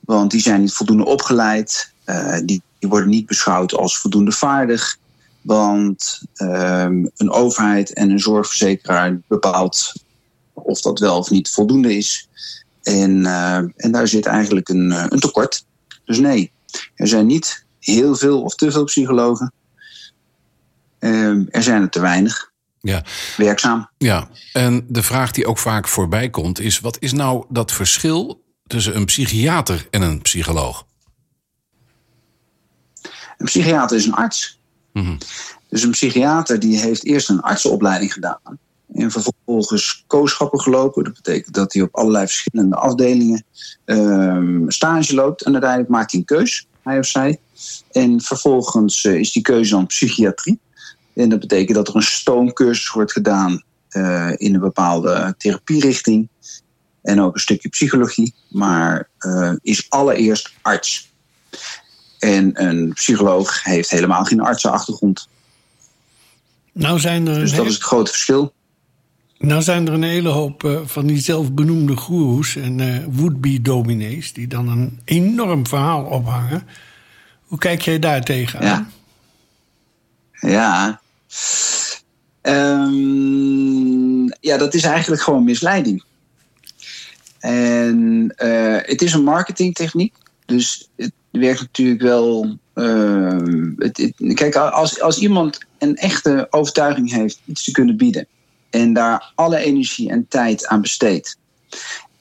Want 0.00 0.30
die 0.30 0.40
zijn 0.40 0.60
niet 0.60 0.72
voldoende 0.72 1.04
opgeleid. 1.04 1.92
Uh, 2.06 2.38
die, 2.44 2.62
die, 2.78 2.88
worden 2.88 3.08
niet 3.08 3.26
beschouwd 3.26 3.74
als 3.74 3.98
voldoende 3.98 4.32
vaardig. 4.32 4.98
Want 5.40 6.22
ehm, 6.34 7.06
een 7.16 7.30
overheid 7.30 7.92
en 7.92 8.10
een 8.10 8.20
zorgverzekeraar 8.20 9.20
bepaalt 9.28 9.92
of 10.52 10.80
dat 10.80 10.98
wel 10.98 11.18
of 11.18 11.30
niet 11.30 11.50
voldoende 11.50 11.96
is. 11.96 12.28
En, 12.82 13.10
uh, 13.10 13.56
en 13.56 13.90
daar 13.92 14.08
zit 14.08 14.26
eigenlijk 14.26 14.68
een, 14.68 14.90
uh, 14.90 15.04
een 15.08 15.20
tekort. 15.20 15.64
Dus 16.04 16.18
nee, 16.18 16.52
er 16.94 17.08
zijn 17.08 17.26
niet 17.26 17.64
heel 17.78 18.16
veel 18.16 18.42
of 18.42 18.54
te 18.54 18.70
veel 18.70 18.84
psychologen. 18.84 19.52
Uh, 21.00 21.54
er 21.54 21.62
zijn 21.62 21.82
er 21.82 21.90
te 21.90 22.00
weinig. 22.00 22.49
Ja. 22.80 23.04
Werkzaam. 23.36 23.88
Ja, 23.98 24.28
en 24.52 24.84
de 24.88 25.02
vraag 25.02 25.30
die 25.30 25.46
ook 25.46 25.58
vaak 25.58 25.88
voorbij 25.88 26.30
komt 26.30 26.60
is: 26.60 26.80
wat 26.80 26.96
is 27.00 27.12
nou 27.12 27.44
dat 27.48 27.72
verschil 27.72 28.44
tussen 28.66 28.96
een 28.96 29.04
psychiater 29.04 29.86
en 29.90 30.02
een 30.02 30.22
psycholoog? 30.22 30.86
Een 33.38 33.46
psychiater 33.46 33.96
is 33.96 34.06
een 34.06 34.14
arts. 34.14 34.58
Mm 34.92 35.04
-hmm. 35.04 35.18
Dus 35.68 35.82
een 35.82 35.90
psychiater 35.90 36.60
die 36.60 36.78
heeft 36.78 37.04
eerst 37.04 37.28
een 37.28 37.40
artsenopleiding 37.40 38.12
gedaan. 38.12 38.58
En 38.92 39.10
vervolgens 39.10 40.04
kooschappen 40.06 40.60
gelopen. 40.60 41.04
Dat 41.04 41.14
betekent 41.14 41.54
dat 41.54 41.72
hij 41.72 41.82
op 41.82 41.94
allerlei 41.94 42.26
verschillende 42.26 42.76
afdelingen 42.76 43.44
um, 43.84 44.70
stage 44.70 45.14
loopt. 45.14 45.42
En 45.42 45.52
uiteindelijk 45.52 45.90
maakt 45.90 46.10
hij 46.10 46.20
een 46.20 46.26
keus, 46.26 46.66
hij 46.82 46.98
of 46.98 47.06
zij. 47.06 47.38
En 47.90 48.20
vervolgens 48.20 49.04
uh, 49.04 49.14
is 49.14 49.32
die 49.32 49.42
keuze 49.42 49.70
dan 49.70 49.86
psychiatrie. 49.86 50.58
En 51.20 51.28
dat 51.28 51.40
betekent 51.40 51.76
dat 51.76 51.88
er 51.88 51.96
een 51.96 52.02
stoomcursus 52.02 52.90
wordt 52.90 53.12
gedaan 53.12 53.62
uh, 53.90 54.30
in 54.36 54.54
een 54.54 54.60
bepaalde 54.60 55.34
therapierichting. 55.38 56.28
En 57.02 57.20
ook 57.20 57.34
een 57.34 57.40
stukje 57.40 57.68
psychologie. 57.68 58.34
Maar 58.48 59.08
uh, 59.20 59.52
is 59.62 59.86
allereerst 59.88 60.52
arts. 60.62 61.12
En 62.18 62.64
een 62.64 62.92
psycholoog 62.92 63.62
heeft 63.62 63.90
helemaal 63.90 64.24
geen 64.24 64.40
artsenachtergrond. 64.40 65.28
Nou 66.72 66.98
zijn 66.98 67.26
er 67.26 67.38
dus 67.38 67.54
dat 67.54 67.66
is 67.66 67.74
het 67.74 67.82
grote 67.82 68.10
verschil. 68.10 68.52
Nou 69.38 69.62
zijn 69.62 69.86
er 69.86 69.92
een 69.92 70.02
hele 70.02 70.28
hoop 70.28 70.62
uh, 70.62 70.80
van 70.84 71.06
die 71.06 71.18
zelfbenoemde 71.18 71.96
goeroes 71.96 72.56
en 72.56 72.78
uh, 72.78 73.04
would-be 73.10 73.62
dominees... 73.62 74.32
die 74.32 74.46
dan 74.46 74.68
een 74.68 75.00
enorm 75.04 75.66
verhaal 75.66 76.04
ophangen. 76.04 76.68
Hoe 77.44 77.58
kijk 77.58 77.82
jij 77.82 77.98
daar 77.98 78.24
tegenaan? 78.24 78.92
Ja. 80.40 80.48
Ja. 80.48 81.00
Um, 82.42 84.26
ja, 84.40 84.56
dat 84.56 84.74
is 84.74 84.82
eigenlijk 84.82 85.22
gewoon 85.22 85.44
misleiding. 85.44 86.04
En 87.38 88.34
uh, 88.38 88.76
het 88.82 89.02
is 89.02 89.12
een 89.12 89.24
marketingtechniek. 89.24 90.14
Dus 90.46 90.88
het 90.96 91.12
werkt 91.30 91.60
natuurlijk 91.60 92.02
wel. 92.02 92.58
Uh, 92.74 93.72
het, 93.76 94.12
kijk, 94.34 94.56
als, 94.56 95.00
als 95.00 95.18
iemand 95.18 95.58
een 95.78 95.96
echte 95.96 96.46
overtuiging 96.50 97.12
heeft 97.12 97.40
iets 97.44 97.64
te 97.64 97.70
kunnen 97.70 97.96
bieden. 97.96 98.26
en 98.70 98.92
daar 98.92 99.32
alle 99.34 99.56
energie 99.56 100.10
en 100.10 100.26
tijd 100.28 100.66
aan 100.66 100.80
besteedt. 100.80 101.38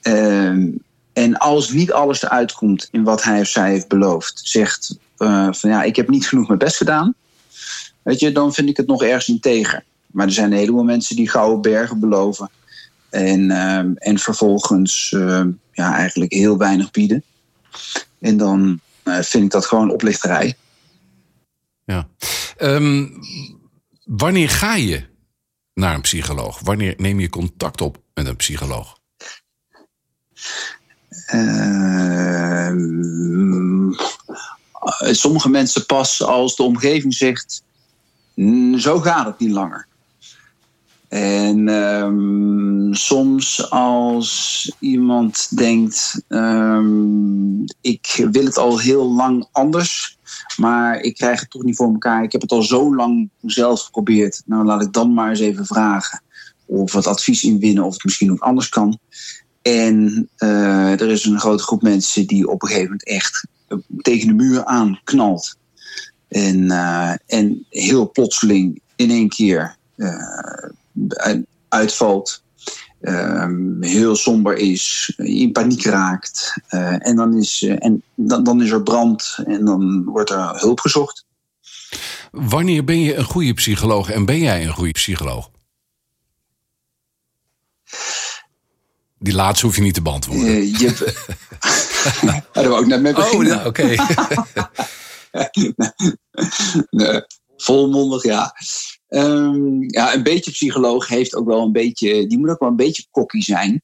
Uh, 0.03 0.73
en 1.13 1.37
als 1.37 1.69
niet 1.69 1.91
alles 1.91 2.23
eruit 2.23 2.51
komt 2.51 2.87
in 2.91 3.03
wat 3.03 3.23
hij 3.23 3.39
of 3.39 3.47
zij 3.47 3.69
heeft 3.69 3.87
beloofd, 3.87 4.41
zegt 4.43 4.97
uh, 5.17 5.47
van 5.51 5.69
ja, 5.69 5.83
ik 5.83 5.95
heb 5.95 6.09
niet 6.09 6.27
genoeg 6.27 6.47
mijn 6.47 6.59
best 6.59 6.77
gedaan. 6.77 7.15
Weet 8.09 8.19
je, 8.19 8.31
dan 8.31 8.53
vind 8.53 8.69
ik 8.69 8.77
het 8.77 8.87
nog 8.87 9.03
ergens 9.03 9.27
integer. 9.27 9.83
Maar 10.07 10.25
er 10.25 10.31
zijn 10.31 10.51
een 10.51 10.57
heleboel 10.57 10.83
mensen 10.83 11.15
die 11.15 11.29
gouden 11.29 11.61
bergen 11.61 11.99
beloven. 11.99 12.49
En, 13.09 13.49
uh, 13.49 13.77
en 13.77 14.19
vervolgens 14.19 15.11
uh, 15.11 15.45
ja, 15.71 15.95
eigenlijk 15.95 16.33
heel 16.33 16.57
weinig 16.57 16.91
bieden. 16.91 17.23
En 18.19 18.37
dan 18.37 18.79
uh, 19.03 19.19
vind 19.21 19.43
ik 19.43 19.51
dat 19.51 19.65
gewoon 19.65 19.91
oplichterij. 19.91 20.55
Ja. 21.85 22.07
Um, 22.57 23.19
wanneer 24.05 24.49
ga 24.49 24.75
je 24.75 25.05
naar 25.73 25.95
een 25.95 26.01
psycholoog? 26.01 26.59
Wanneer 26.59 26.93
neem 26.97 27.19
je 27.19 27.29
contact 27.29 27.81
op 27.81 28.01
met 28.13 28.27
een 28.27 28.35
psycholoog? 28.35 28.97
Sommige 35.11 35.49
mensen 35.49 35.85
pas 35.85 36.23
als 36.23 36.55
de 36.55 36.63
omgeving 36.63 37.13
zegt: 37.13 37.67
zo 38.77 38.99
gaat 38.99 39.25
het 39.25 39.39
niet 39.39 39.51
langer. 39.51 39.87
En 41.09 41.67
um, 41.67 42.93
soms 42.93 43.69
als 43.69 44.71
iemand 44.79 45.57
denkt: 45.57 46.21
um, 46.27 47.63
ik 47.81 48.27
wil 48.31 48.45
het 48.45 48.57
al 48.57 48.79
heel 48.79 49.11
lang 49.11 49.47
anders, 49.51 50.17
maar 50.57 50.99
ik 51.01 51.15
krijg 51.15 51.39
het 51.39 51.49
toch 51.49 51.63
niet 51.63 51.75
voor 51.75 51.91
elkaar. 51.91 52.23
Ik 52.23 52.31
heb 52.31 52.41
het 52.41 52.51
al 52.51 52.61
zo 52.61 52.95
lang 52.95 53.29
zelf 53.41 53.81
geprobeerd. 53.81 54.41
Nou, 54.45 54.65
laat 54.65 54.81
ik 54.81 54.93
dan 54.93 55.13
maar 55.13 55.29
eens 55.29 55.39
even 55.39 55.65
vragen 55.65 56.21
of 56.65 56.93
wat 56.93 57.07
advies 57.07 57.43
inwinnen 57.43 57.83
of 57.83 57.93
het 57.93 58.03
misschien 58.03 58.31
ook 58.31 58.39
anders 58.39 58.69
kan. 58.69 58.99
En 59.61 60.29
uh, 60.37 61.01
er 61.01 61.09
is 61.09 61.25
een 61.25 61.39
grote 61.39 61.63
groep 61.63 61.81
mensen 61.81 62.27
die 62.27 62.47
op 62.47 62.61
een 62.61 62.67
gegeven 62.67 62.89
moment 62.89 63.07
echt 63.07 63.47
tegen 63.97 64.27
de 64.27 64.33
muur 64.33 64.65
aan 64.65 64.99
knalt. 65.03 65.57
En, 66.29 66.57
uh, 66.63 67.13
en 67.25 67.65
heel 67.69 68.11
plotseling 68.11 68.81
in 68.95 69.09
één 69.09 69.29
keer 69.29 69.75
uh, 69.95 71.35
uitvalt. 71.69 72.43
Um, 73.01 73.83
heel 73.83 74.15
somber 74.15 74.57
is, 74.57 75.13
in 75.17 75.51
paniek 75.51 75.83
raakt. 75.83 76.53
Uh, 76.69 77.07
en 77.07 77.15
dan 77.15 77.37
is, 77.37 77.63
en 77.79 78.03
dan, 78.15 78.43
dan 78.43 78.61
is 78.61 78.71
er 78.71 78.83
brand 78.83 79.37
en 79.45 79.65
dan 79.65 80.03
wordt 80.03 80.29
er 80.29 80.59
hulp 80.59 80.79
gezocht. 80.79 81.25
Wanneer 82.31 82.83
ben 82.83 82.99
je 82.99 83.15
een 83.15 83.23
goede 83.23 83.53
psycholoog 83.53 84.09
en 84.09 84.25
ben 84.25 84.39
jij 84.39 84.65
een 84.65 84.73
goede 84.73 84.91
psycholoog? 84.91 85.49
Die 89.19 89.33
laatste 89.33 89.65
hoef 89.65 89.75
je 89.75 89.81
niet 89.81 89.93
te 89.93 90.01
beantwoorden. 90.01 90.45
Uh, 90.45 90.77
je... 90.77 91.13
dat 92.53 92.65
wou 92.65 92.81
ik 92.81 92.87
net 92.87 93.01
mee 93.01 93.13
beginnen. 93.13 93.59
Oh, 93.59 93.65
oké. 93.65 93.95
nee, 96.89 97.21
volmondig, 97.57 98.23
ja. 98.23 98.53
Um, 99.07 99.83
ja, 99.87 100.13
een 100.13 100.23
beetje 100.23 100.51
psycholoog 100.51 101.07
heeft 101.07 101.35
ook 101.35 101.45
wel 101.45 101.61
een 101.61 101.71
beetje, 101.71 102.27
die 102.27 102.37
moet 102.37 102.49
ook 102.49 102.59
wel 102.59 102.69
een 102.69 102.75
beetje 102.75 103.05
kokkie 103.11 103.43
zijn. 103.43 103.81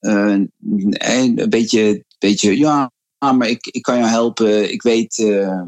Uh, 0.00 0.32
en 0.32 1.40
een 1.40 1.50
beetje, 1.50 2.04
beetje, 2.18 2.58
ja, 2.58 2.92
maar 3.18 3.48
ik, 3.48 3.66
ik 3.66 3.82
kan 3.82 3.98
jou 3.98 4.08
helpen. 4.08 4.72
Ik 4.72 4.82
weet, 4.82 5.18
uh, 5.18 5.62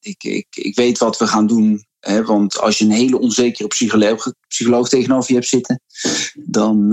ik, 0.00 0.24
ik, 0.24 0.46
ik 0.50 0.74
weet 0.74 0.98
wat 0.98 1.18
we 1.18 1.26
gaan 1.26 1.46
doen. 1.46 1.84
Want 2.24 2.58
als 2.58 2.78
je 2.78 2.84
een 2.84 2.90
hele 2.90 3.18
onzekere 3.18 3.68
psycholoog, 3.68 4.32
psycholoog 4.48 4.88
tegenover 4.88 5.28
je 5.28 5.34
hebt 5.34 5.48
zitten, 5.48 5.80
dan, 6.44 6.92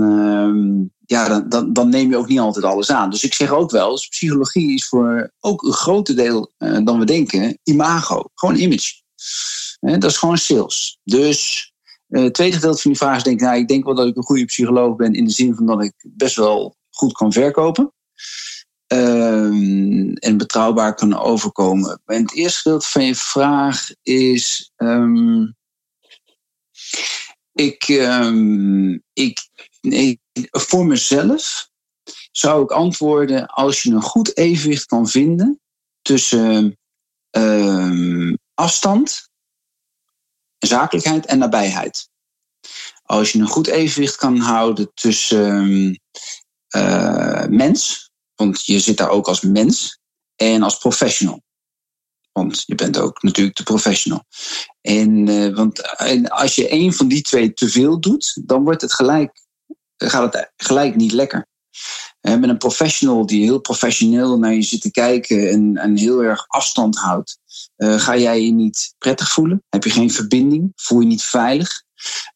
ja, 1.12 1.40
dan, 1.40 1.72
dan, 1.72 1.88
neem 1.88 2.10
je 2.10 2.16
ook 2.16 2.28
niet 2.28 2.38
altijd 2.38 2.64
alles 2.64 2.90
aan. 2.90 3.10
Dus 3.10 3.24
ik 3.24 3.34
zeg 3.34 3.50
ook 3.50 3.70
wel, 3.70 3.90
dus 3.90 4.08
psychologie 4.08 4.74
is 4.74 4.88
voor 4.88 5.32
ook 5.40 5.62
een 5.62 5.72
groter 5.72 6.16
deel 6.16 6.52
uh, 6.58 6.78
dan 6.84 6.98
we 6.98 7.04
denken, 7.04 7.58
imago, 7.62 8.24
gewoon 8.34 8.56
image. 8.56 9.00
Dat 9.80 10.04
is 10.04 10.16
gewoon 10.16 10.38
sales. 10.38 10.98
Dus 11.04 11.72
uh, 12.08 12.22
het 12.22 12.34
tweede 12.34 12.54
gedeelte 12.54 12.82
van 12.82 12.90
die 12.90 13.00
vraag 13.00 13.16
is 13.16 13.22
denk 13.22 13.40
ik, 13.40 13.46
nou, 13.46 13.58
ik 13.58 13.68
denk 13.68 13.84
wel 13.84 13.94
dat 13.94 14.06
ik 14.06 14.16
een 14.16 14.22
goede 14.22 14.44
psycholoog 14.44 14.96
ben 14.96 15.14
in 15.14 15.24
de 15.24 15.30
zin 15.30 15.54
van 15.54 15.66
dat 15.66 15.82
ik 15.82 15.94
best 16.02 16.36
wel 16.36 16.76
goed 16.90 17.12
kan 17.12 17.32
verkopen. 17.32 17.92
Um, 18.86 20.12
en 20.14 20.36
betrouwbaar 20.36 20.94
kunnen 20.94 21.20
overkomen. 21.20 22.00
En 22.06 22.22
het 22.22 22.34
eerste 22.34 22.58
gedeelte 22.58 22.86
van 22.86 23.04
je 23.04 23.14
vraag 23.14 23.90
is. 24.02 24.72
Um, 24.76 25.56
ik, 27.52 27.88
um, 27.88 29.02
ik, 29.12 29.48
nee, 29.80 30.21
voor 30.50 30.86
mezelf 30.86 31.70
zou 32.30 32.62
ik 32.62 32.70
antwoorden 32.70 33.46
als 33.46 33.82
je 33.82 33.90
een 33.90 34.02
goed 34.02 34.36
evenwicht 34.36 34.86
kan 34.86 35.08
vinden 35.08 35.60
tussen 36.02 36.76
afstand, 38.54 39.28
zakelijkheid 40.58 41.26
en 41.26 41.38
nabijheid. 41.38 42.08
Als 43.02 43.32
je 43.32 43.38
een 43.38 43.46
goed 43.46 43.66
evenwicht 43.66 44.16
kan 44.16 44.38
houden 44.38 44.90
tussen 44.94 46.00
uh, 46.76 47.46
mens, 47.46 48.10
want 48.34 48.64
je 48.64 48.80
zit 48.80 48.96
daar 48.96 49.08
ook 49.08 49.28
als 49.28 49.40
mens 49.40 49.98
en 50.36 50.62
als 50.62 50.78
professional. 50.78 51.42
Want 52.32 52.62
je 52.66 52.74
bent 52.74 52.98
ook 52.98 53.22
natuurlijk 53.22 53.56
de 53.56 53.62
professional. 53.62 54.24
En, 54.80 55.26
uh, 55.26 55.54
want 55.56 55.96
en 55.96 56.28
als 56.28 56.54
je 56.54 56.72
een 56.72 56.92
van 56.92 57.08
die 57.08 57.22
twee 57.22 57.52
te 57.52 57.68
veel 57.68 58.00
doet, 58.00 58.40
dan 58.44 58.64
wordt 58.64 58.82
het 58.82 58.92
gelijk 58.92 59.40
gaat 60.10 60.32
het 60.32 60.52
gelijk 60.56 60.96
niet 60.96 61.12
lekker. 61.12 61.46
En 62.20 62.40
met 62.40 62.50
een 62.50 62.58
professional 62.58 63.26
die 63.26 63.42
heel 63.42 63.60
professioneel 63.60 64.38
naar 64.38 64.54
je 64.54 64.62
zit 64.62 64.80
te 64.80 64.90
kijken 64.90 65.50
en, 65.50 65.76
en 65.76 65.96
heel 65.96 66.22
erg 66.22 66.44
afstand 66.48 66.96
houdt, 66.96 67.38
uh, 67.76 67.98
ga 67.98 68.16
jij 68.16 68.44
je 68.44 68.52
niet 68.52 68.94
prettig 68.98 69.30
voelen? 69.30 69.62
Heb 69.68 69.84
je 69.84 69.90
geen 69.90 70.10
verbinding? 70.10 70.72
Voel 70.76 71.00
je 71.00 71.06
niet 71.06 71.22
veilig? 71.22 71.82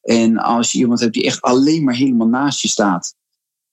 En 0.01 0.37
als 0.39 0.73
je 0.73 0.79
iemand 0.79 1.01
hebt 1.01 1.13
die 1.13 1.25
echt 1.25 1.41
alleen 1.41 1.85
maar 1.85 1.95
helemaal 1.95 2.27
naast 2.27 2.61
je 2.61 2.69
staat 2.69 3.15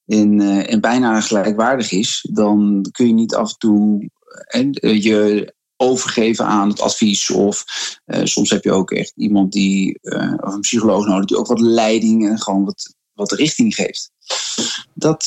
en, 0.06 0.40
uh, 0.40 0.72
en 0.72 0.80
bijna 0.80 1.20
gelijkwaardig 1.20 1.92
is, 1.92 2.28
dan 2.30 2.86
kun 2.92 3.06
je 3.06 3.12
niet 3.12 3.34
af 3.34 3.50
en 3.50 3.58
toe 3.58 4.10
uh, 4.82 5.02
je 5.02 5.54
overgeven 5.76 6.44
aan 6.44 6.68
het 6.68 6.80
advies. 6.80 7.30
Of 7.30 7.64
soms 8.06 8.50
heb 8.50 8.64
je 8.64 8.72
ook 8.72 8.90
echt 8.90 9.12
iemand 9.16 9.52
die, 9.52 9.98
of 10.36 10.54
een 10.54 10.60
psycholoog 10.60 11.06
nodig, 11.06 11.24
die 11.24 11.36
ook 11.36 11.46
wat 11.46 11.60
leiding 11.60 12.28
en 12.28 12.40
gewoon 12.40 12.64
wat, 12.64 12.94
wat 13.14 13.32
richting 13.32 13.74
geeft. 13.74 14.10
Dat, 14.94 15.24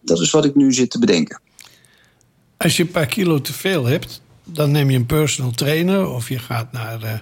dat 0.00 0.20
is 0.20 0.30
wat 0.30 0.44
ik 0.44 0.54
nu 0.54 0.72
zit 0.72 0.90
te 0.90 0.98
bedenken. 0.98 1.40
Als 2.56 2.76
je 2.76 2.82
een 2.82 2.90
paar 2.90 3.06
kilo 3.06 3.40
te 3.40 3.52
veel 3.52 3.84
hebt, 3.84 4.22
dan 4.44 4.70
neem 4.70 4.90
je 4.90 4.96
een 4.96 5.06
personal 5.06 5.50
trainer 5.50 6.08
of 6.08 6.28
je 6.28 6.38
gaat 6.38 6.72
naar 6.72 7.02
uh, 7.02 7.12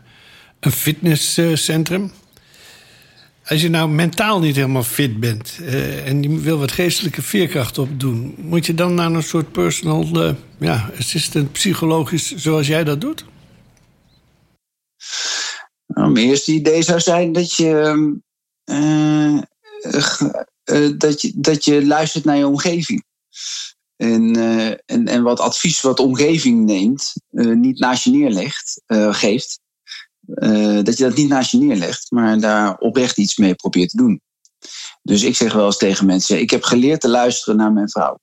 een 0.61 0.73
fitnesscentrum. 0.73 2.13
Als 3.45 3.63
je 3.63 3.69
nou 3.69 3.89
mentaal 3.89 4.41
niet 4.41 4.57
helemaal 4.57 4.83
fit 4.83 5.21
bent 5.21 5.59
uh, 5.61 6.07
en 6.07 6.23
je 6.23 6.41
wil 6.41 6.59
wat 6.59 6.73
geestelijke 6.73 7.23
veerkracht 7.23 7.79
opdoen, 7.79 8.35
moet 8.39 8.67
je 8.67 8.75
dan 8.75 8.95
naar 8.95 9.13
een 9.13 9.23
soort 9.23 9.53
personal 9.53 10.25
uh, 10.27 10.35
ja, 10.59 10.91
assistant 10.99 11.53
psychologisch 11.53 12.35
zoals 12.35 12.67
jij 12.67 12.85
dat 12.85 13.01
doet? 13.01 13.25
Nou, 15.87 16.11
mijn 16.11 16.27
eerste 16.27 16.53
idee 16.53 16.83
zou 16.83 17.01
zijn 17.01 17.33
dat 17.33 17.55
je, 17.55 18.21
dat 20.99 21.21
je, 21.21 21.33
dat 21.37 21.65
je 21.65 21.87
luistert 21.87 22.25
naar 22.25 22.37
je 22.37 22.47
omgeving. 22.47 23.05
En, 23.97 24.37
uh, 24.37 24.67
en, 24.69 25.07
en 25.07 25.23
wat 25.23 25.41
advies 25.41 25.81
wat 25.81 25.97
de 25.97 26.03
omgeving 26.03 26.65
neemt, 26.65 27.13
niet 27.31 27.79
naast 27.79 28.05
je 28.05 28.11
neerlegt, 28.11 28.83
geeft. 29.11 29.61
dat 30.83 30.97
je 30.97 31.05
dat 31.05 31.17
niet 31.17 31.29
naast 31.29 31.51
je 31.51 31.59
neerlegt, 31.59 32.11
maar 32.11 32.41
daar 32.41 32.79
oprecht 32.79 33.19
iets 33.19 33.37
mee 33.37 33.55
probeert 33.55 33.91
te 33.91 33.97
doen. 33.97 34.21
Dus 35.03 35.23
ik 35.23 35.37
zeg 35.37 35.53
wel 35.53 35.67
eens 35.67 35.77
tegen 35.77 36.07
mensen: 36.07 36.41
ik 36.41 36.51
heb 36.51 36.63
geleerd 36.63 37.01
te 37.01 37.09
luisteren 37.09 37.57
naar 37.57 37.73
mijn 37.73 37.91
vrouw. 37.91 38.19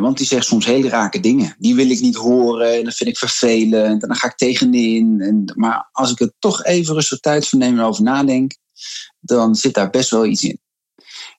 want 0.00 0.16
die 0.16 0.26
zegt 0.26 0.46
soms 0.46 0.64
hele 0.64 0.88
rake 0.88 1.20
dingen. 1.20 1.56
Die 1.58 1.74
wil 1.74 1.90
ik 1.90 2.00
niet 2.00 2.16
horen 2.16 2.74
en 2.78 2.84
dat 2.84 2.94
vind 2.94 3.10
ik 3.10 3.18
vervelend 3.18 4.02
en 4.02 4.08
dan 4.08 4.16
ga 4.16 4.26
ik 4.26 4.36
tegenin. 4.36 5.20
En, 5.20 5.52
maar 5.56 5.88
als 5.92 6.10
ik 6.10 6.20
er 6.20 6.32
toch 6.38 6.64
even 6.64 6.94
rustig 6.94 7.18
tijd 7.18 7.48
voor 7.48 7.58
neem 7.58 7.78
en 7.78 7.84
over 7.84 8.02
nadenk, 8.02 8.56
dan 9.28 9.54
zit 9.54 9.74
daar 9.74 9.90
best 9.90 10.10
wel 10.10 10.26
iets 10.26 10.44
in. 10.44 10.58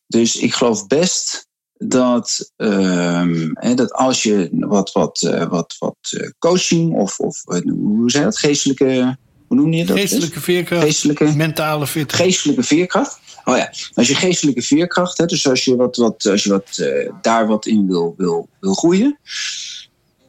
Dus 0.08 0.36
ik 0.36 0.54
geloof 0.54 0.88
best 0.88 1.48
dat, 1.74 2.52
um, 2.58 3.52
hè, 3.54 3.74
dat 3.74 3.94
als 3.94 4.24
je 4.24 4.50
wat, 4.52 4.92
wat, 4.92 5.22
uh, 5.22 5.50
wat, 5.50 5.76
wat 5.80 5.98
uh, 6.12 6.30
coaching 6.40 6.94
of, 6.94 7.20
of 7.20 7.44
hoe 7.46 8.12
zeg 8.12 8.22
je 8.22 8.28
dat, 8.28 8.38
geestelijke, 8.38 9.18
hoe 9.48 9.58
noem 9.58 9.74
je 9.74 9.86
dat? 9.86 9.98
Geestelijke 9.98 10.40
veerkracht, 10.40 10.84
geestelijke, 10.84 11.36
mentale 11.36 11.88
fitness. 11.88 12.22
Geestelijke 12.22 12.64
veerkracht. 12.64 13.20
Oh 13.46 13.58
ja, 13.58 13.74
als 13.94 14.08
je 14.08 14.16
geestelijke 14.16 14.62
veerkracht, 14.62 15.18
hè, 15.18 15.26
dus 15.26 15.48
als 15.48 15.64
je, 15.66 15.76
wat, 15.76 15.96
wat, 15.96 16.26
als 16.26 16.44
je 16.44 16.50
wat, 16.50 16.78
uh, 16.80 17.12
daar 17.22 17.48
wat 17.48 17.66
in 17.66 17.88
wil, 17.88 18.14
wil, 18.18 18.50
wil 18.60 18.74
groeien 18.74 19.20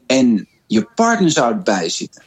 en 0.06 0.48
je 0.66 0.88
partner 0.94 1.30
zou 1.30 1.52
erbij 1.52 1.88
zitten. 1.88 2.22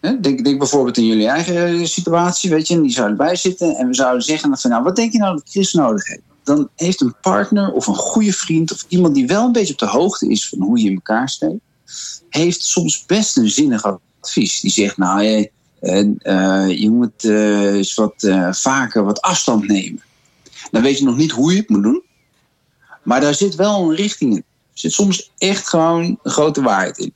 Denk, 0.00 0.44
denk 0.44 0.58
bijvoorbeeld 0.58 0.96
in 0.96 1.06
jullie 1.06 1.26
eigen 1.26 1.88
situatie, 1.88 2.50
weet 2.50 2.68
je, 2.68 2.74
en 2.74 2.82
die 2.82 2.90
zou 2.90 3.08
erbij 3.08 3.36
zitten 3.36 3.76
en 3.76 3.86
we 3.86 3.94
zouden 3.94 4.22
zeggen 4.22 4.58
van 4.58 4.70
nou, 4.70 4.82
wat 4.82 4.96
denk 4.96 5.12
je 5.12 5.18
nou 5.18 5.34
dat 5.34 5.50
Chris 5.50 5.72
nodig 5.72 6.06
heeft? 6.06 6.22
dan 6.42 6.68
heeft 6.76 7.00
een 7.00 7.14
partner 7.20 7.72
of 7.72 7.86
een 7.86 7.94
goede 7.94 8.32
vriend 8.32 8.72
of 8.72 8.84
iemand 8.88 9.14
die 9.14 9.26
wel 9.26 9.44
een 9.44 9.52
beetje 9.52 9.72
op 9.72 9.78
de 9.78 9.86
hoogte 9.86 10.28
is 10.28 10.48
van 10.48 10.62
hoe 10.62 10.80
je 10.80 10.88
in 10.88 10.94
elkaar 10.94 11.28
steekt, 11.28 11.60
heeft 12.28 12.62
soms 12.62 13.06
best 13.06 13.36
een 13.36 13.50
zinnig 13.50 14.00
advies. 14.20 14.60
Die 14.60 14.70
zegt, 14.70 14.96
nou, 14.96 15.22
je, 15.22 15.50
uh, 15.80 16.80
je 16.80 16.90
moet 16.90 17.24
eens 17.24 17.94
wat 17.94 18.28
vaker 18.50 19.04
wat 19.04 19.20
afstand 19.20 19.66
nemen. 19.66 20.02
Dan 20.70 20.82
weet 20.82 20.98
je 20.98 21.04
nog 21.04 21.16
niet 21.16 21.30
hoe 21.30 21.52
je 21.52 21.58
het 21.58 21.68
moet 21.68 21.82
doen, 21.82 22.02
maar 23.02 23.20
daar 23.20 23.34
zit 23.34 23.54
wel 23.54 23.90
een 23.90 23.96
richting 23.96 24.32
in. 24.32 24.44
Er 24.72 24.78
zit 24.78 24.92
soms 24.92 25.30
echt 25.38 25.68
gewoon 25.68 26.18
een 26.22 26.30
grote 26.30 26.62
waarheid 26.62 26.98
in. 26.98 27.12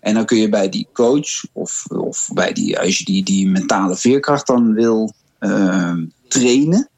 En 0.00 0.14
dan 0.14 0.24
kun 0.24 0.38
je 0.38 0.48
bij 0.48 0.68
die 0.68 0.88
coach 0.92 1.44
of, 1.52 1.84
of 1.88 2.28
bij 2.32 2.52
die, 2.52 2.78
als 2.78 2.98
je 2.98 3.04
die, 3.04 3.24
die 3.24 3.48
mentale 3.48 3.96
veerkracht 3.96 4.46
dan 4.46 4.72
wil 4.74 5.12
trainen, 6.28 6.88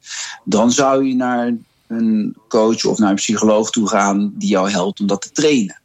dan 0.43 0.71
zou 0.71 1.05
je 1.05 1.15
naar 1.15 1.53
een 1.87 2.35
coach 2.47 2.85
of 2.85 2.97
naar 2.97 3.09
een 3.09 3.15
psycholoog 3.15 3.71
toe 3.71 3.89
gaan 3.89 4.33
die 4.35 4.49
jou 4.49 4.69
helpt 4.69 4.99
om 4.99 5.07
dat 5.07 5.21
te 5.21 5.31
trainen. 5.31 5.81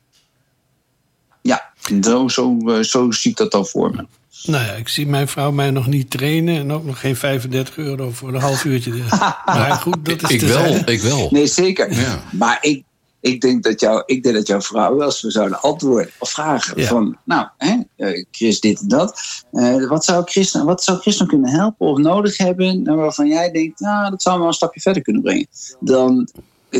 Ja, 1.40 1.72
zo, 2.00 2.28
zo, 2.28 2.58
eh, 2.66 2.82
zo 2.82 3.10
zie 3.10 3.30
ik 3.30 3.36
dat 3.36 3.52
dan 3.52 3.66
voor 3.66 3.90
me. 3.90 4.06
Nou 4.44 4.64
ja, 4.64 4.72
ik 4.72 4.88
zie 4.88 5.06
mijn 5.06 5.28
vrouw 5.28 5.50
mij 5.50 5.70
nog 5.70 5.86
niet 5.86 6.10
trainen 6.10 6.56
en 6.56 6.72
ook 6.72 6.84
nog 6.84 7.00
geen 7.00 7.16
35 7.16 7.76
euro 7.76 8.10
voor 8.10 8.28
een 8.28 8.40
half 8.40 8.64
uurtje. 8.64 8.92
maar 9.44 9.72
goed, 9.72 10.04
dat 10.04 10.22
is 10.22 10.30
ik 10.30 10.40
wel, 10.40 10.74
ik 10.84 11.00
wel. 11.00 11.28
Nee, 11.30 11.46
zeker. 11.46 11.92
Ja. 11.92 12.22
Maar 12.32 12.58
ik, 12.60 12.84
ik 13.20 13.40
denk 13.40 13.62
dat, 13.62 13.80
jou, 13.80 14.02
ik 14.06 14.22
denk 14.22 14.34
dat 14.34 14.46
jouw 14.46 14.60
vrouw, 14.60 15.02
als 15.02 15.22
we 15.22 15.30
zouden 15.30 15.60
antwoorden 15.60 16.10
of 16.18 16.30
vragen 16.30 16.86
van, 16.86 17.16
nou, 17.24 17.48
hè, 17.56 17.76
eh, 17.96 18.24
Chris 18.30 18.60
dit 18.60 18.80
en 18.80 18.88
dat. 18.88 19.20
Uh, 19.52 19.88
wat, 19.88 20.04
zou 20.04 20.24
Chris, 20.24 20.52
wat 20.52 20.82
zou 20.82 20.98
Chris 20.98 21.16
dan 21.16 21.26
kunnen 21.26 21.50
helpen 21.50 21.86
of 21.86 21.98
nodig 21.98 22.36
hebben 22.36 22.82
nou, 22.82 22.98
waarvan 22.98 23.28
jij 23.28 23.50
denkt, 23.50 23.80
nou, 23.80 24.10
dat 24.10 24.22
zou 24.22 24.34
me 24.34 24.40
wel 24.40 24.50
een 24.50 24.56
stapje 24.56 24.80
verder 24.80 25.02
kunnen 25.02 25.22
brengen. 25.22 25.46
Dan, 25.80 26.28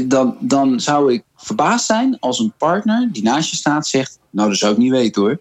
dan, 0.05 0.37
dan 0.41 0.81
zou 0.81 1.13
ik 1.13 1.23
verbaasd 1.37 1.87
zijn 1.87 2.17
als 2.21 2.39
een 2.39 2.53
partner 2.59 3.09
die 3.13 3.23
naast 3.23 3.51
je 3.51 3.57
staat 3.57 3.87
zegt, 3.87 4.19
nou, 4.31 4.49
dat 4.49 4.59
zou 4.59 4.73
ik 4.73 4.79
niet 4.79 4.91
weten 4.91 5.23
hoor. 5.23 5.39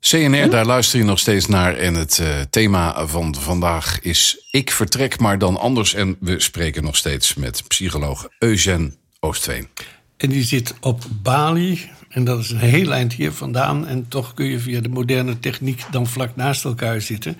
CNR, 0.00 0.50
daar 0.50 0.66
luister 0.66 0.98
je 0.98 1.04
nog 1.04 1.18
steeds 1.18 1.46
naar. 1.46 1.76
En 1.76 1.94
het 1.94 2.18
uh, 2.22 2.40
thema 2.50 3.06
van 3.06 3.34
vandaag 3.34 4.00
is 4.00 4.46
Ik 4.50 4.70
vertrek 4.70 5.18
maar 5.18 5.38
dan 5.38 5.56
anders. 5.56 5.94
En 5.94 6.16
we 6.20 6.40
spreken 6.40 6.84
nog 6.84 6.96
steeds 6.96 7.34
met 7.34 7.62
psycholoog 7.68 8.28
Eugène 8.38 8.92
Oostveen. 9.20 9.68
En 10.16 10.28
die 10.28 10.44
zit 10.44 10.74
op 10.80 11.02
Bali. 11.22 11.90
En 12.08 12.24
dat 12.24 12.38
is 12.38 12.50
een 12.50 12.58
heel 12.58 12.92
eind 12.92 13.12
hier 13.12 13.32
vandaan. 13.32 13.86
En 13.86 14.08
toch 14.08 14.34
kun 14.34 14.46
je 14.46 14.58
via 14.58 14.80
de 14.80 14.88
moderne 14.88 15.40
techniek 15.40 15.84
dan 15.90 16.06
vlak 16.06 16.36
naast 16.36 16.64
elkaar 16.64 17.00
zitten. 17.00 17.36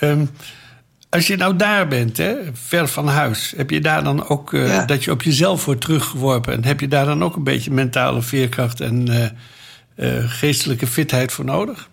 Um, 0.00 0.30
als 1.10 1.26
je 1.26 1.36
nou 1.36 1.56
daar 1.56 1.88
bent, 1.88 2.16
hè, 2.16 2.34
ver 2.52 2.88
van 2.88 3.08
huis, 3.08 3.52
heb 3.56 3.70
je 3.70 3.80
daar 3.80 4.04
dan 4.04 4.28
ook 4.28 4.52
uh, 4.52 4.66
ja. 4.68 4.84
dat 4.84 5.04
je 5.04 5.10
op 5.10 5.22
jezelf 5.22 5.64
wordt 5.64 5.80
teruggeworpen? 5.80 6.52
En 6.52 6.64
heb 6.64 6.80
je 6.80 6.88
daar 6.88 7.04
dan 7.04 7.24
ook 7.24 7.36
een 7.36 7.44
beetje 7.44 7.70
mentale 7.70 8.22
veerkracht 8.22 8.80
en 8.80 9.10
uh, 9.10 9.26
uh, 9.96 10.30
geestelijke 10.30 10.86
fitheid 10.86 11.32
voor 11.32 11.44
nodig? 11.44 11.88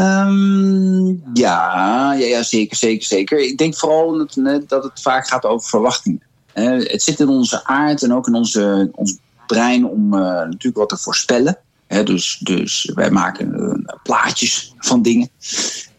Um, 0.00 1.22
ja, 1.34 2.14
ja, 2.14 2.26
ja, 2.26 2.42
zeker, 2.42 2.76
zeker, 2.76 3.06
zeker. 3.06 3.38
Ik 3.38 3.58
denk 3.58 3.76
vooral 3.76 4.18
dat, 4.18 4.68
dat 4.68 4.84
het 4.84 5.02
vaak 5.02 5.28
gaat 5.28 5.44
over 5.44 5.68
verwachtingen. 5.68 6.25
Het 6.64 7.02
zit 7.02 7.20
in 7.20 7.28
onze 7.28 7.64
aard 7.64 8.02
en 8.02 8.12
ook 8.12 8.26
in 8.26 8.34
onze, 8.34 8.88
ons 8.92 9.16
brein 9.46 9.86
om 9.86 10.14
uh, 10.14 10.20
natuurlijk 10.20 10.76
wat 10.76 10.88
te 10.88 10.96
voorspellen. 10.96 11.58
dus, 12.04 12.38
dus 12.42 12.90
wij 12.94 13.10
maken 13.10 13.60
uh, 13.60 13.94
plaatjes 14.02 14.74
van 14.78 15.02
dingen. 15.02 15.28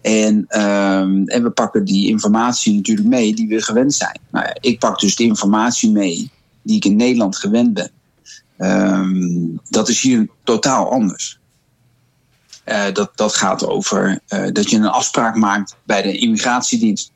En, 0.01 0.35
um, 0.61 1.27
en 1.27 1.43
we 1.43 1.49
pakken 1.49 1.85
die 1.85 2.07
informatie 2.07 2.75
natuurlijk 2.75 3.07
mee 3.07 3.35
die 3.35 3.47
we 3.47 3.61
gewend 3.61 3.93
zijn. 3.93 4.19
Nou 4.31 4.45
ja, 4.45 4.57
ik 4.59 4.79
pak 4.79 4.99
dus 4.99 5.15
de 5.15 5.23
informatie 5.23 5.91
mee 5.91 6.31
die 6.61 6.75
ik 6.75 6.85
in 6.85 6.95
Nederland 6.95 7.37
gewend 7.37 7.73
ben. 7.73 7.91
Um, 8.57 9.59
dat 9.69 9.89
is 9.89 10.01
hier 10.01 10.29
totaal 10.43 10.91
anders. 10.91 11.39
Uh, 12.65 12.85
dat, 12.93 13.11
dat 13.15 13.35
gaat 13.35 13.65
over 13.65 14.19
dat 14.51 14.69
je 14.69 14.77
een 14.77 14.85
afspraak 14.85 15.35
maakt 15.35 15.75
bij 15.83 16.01
de 16.01 16.17
immigratiedienst. 16.17 17.11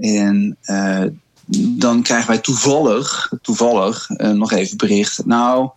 En 0.00 0.56
dan 1.56 2.02
krijgen 2.02 2.28
wij 2.28 2.38
toevallig, 2.38 3.32
toevallig 3.42 4.10
uh, 4.10 4.30
nog 4.30 4.52
even 4.52 4.76
bericht. 4.76 5.26
Nou, 5.26 5.70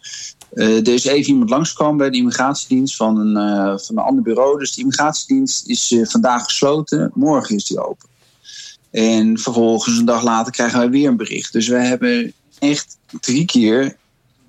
uh, 0.53 0.77
er 0.77 0.93
is 0.93 1.03
even 1.03 1.31
iemand 1.31 1.49
langskomen 1.49 1.97
bij 1.97 2.09
de 2.09 2.17
immigratiedienst 2.17 2.95
van 2.95 3.17
een, 3.17 3.47
uh, 3.47 3.77
van 3.77 3.97
een 3.97 4.03
ander 4.03 4.23
bureau. 4.23 4.59
Dus 4.59 4.73
de 4.73 4.81
immigratiedienst 4.81 5.67
is 5.67 5.95
vandaag 6.03 6.43
gesloten, 6.43 7.11
morgen 7.13 7.55
is 7.55 7.65
die 7.65 7.85
open. 7.87 8.09
En 8.91 9.39
vervolgens 9.39 9.97
een 9.97 10.05
dag 10.05 10.23
later 10.23 10.51
krijgen 10.51 10.79
wij 10.79 10.89
weer 10.89 11.07
een 11.07 11.17
bericht. 11.17 11.53
Dus 11.53 11.67
wij 11.67 11.85
hebben 11.85 12.33
echt 12.59 12.97
drie 13.19 13.45
keer 13.45 13.95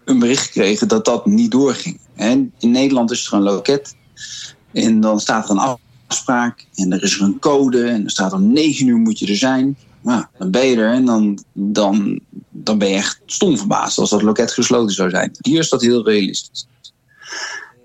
een 0.04 0.18
bericht 0.18 0.46
gekregen 0.46 0.88
dat 0.88 1.04
dat 1.04 1.26
niet 1.26 1.50
doorging. 1.50 2.00
En 2.14 2.52
in 2.58 2.70
Nederland 2.70 3.11
is 3.11 3.26
er 3.26 3.32
een 3.32 3.42
loket. 3.42 3.94
En 4.72 5.00
dan 5.00 5.20
staat 5.20 5.44
er 5.44 5.50
een 5.50 5.78
afspraak 6.06 6.66
en 6.74 6.92
er 6.92 7.02
is 7.02 7.16
er 7.16 7.22
een 7.22 7.38
code. 7.38 7.85
En 7.85 8.04
er 8.04 8.11
staat 8.11 8.32
om 8.32 8.52
negen 8.52 8.87
uur 8.87 8.98
moet 8.98 9.18
je 9.18 9.26
er 9.26 9.37
zijn 9.37 9.76
nou, 10.03 10.25
dan 10.38 10.51
ben 10.51 10.67
je 10.67 10.77
er 10.77 10.93
en 10.93 11.05
dan, 11.05 11.45
dan, 11.53 12.21
dan 12.51 12.79
ben 12.79 12.88
je 12.88 12.95
echt 12.95 13.21
stom 13.27 13.59
verbaasd 13.59 13.99
als 13.99 14.11
dat 14.11 14.23
loket 14.23 14.53
gesloten 14.53 14.95
zou 14.95 15.11
zijn. 15.11 15.37
Hier 15.41 15.59
is 15.59 15.69
dat 15.69 15.83
heel 15.83 16.05
realistisch. 16.05 16.67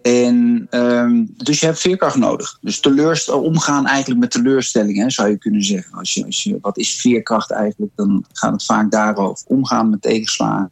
En 0.01 0.67
ehm, 0.69 1.25
dus 1.37 1.59
je 1.59 1.65
hebt 1.65 1.79
veerkracht 1.79 2.15
nodig. 2.15 2.57
Dus 2.61 2.79
teleurst 2.79 3.29
omgaan 3.29 3.85
eigenlijk 3.85 4.19
met 4.19 4.31
teleurstellingen, 4.31 5.11
zou 5.11 5.29
je 5.29 5.37
kunnen 5.37 5.63
zeggen. 5.63 5.97
Als 5.97 6.13
je, 6.13 6.25
als 6.25 6.43
je, 6.43 6.57
wat 6.61 6.77
is 6.77 6.95
veerkracht 6.95 7.51
eigenlijk? 7.51 7.91
Dan 7.95 8.25
gaat 8.33 8.51
het 8.51 8.63
vaak 8.63 8.91
daarover. 8.91 9.45
Omgaan 9.47 9.89
met 9.89 10.01
tegenslagen. 10.01 10.71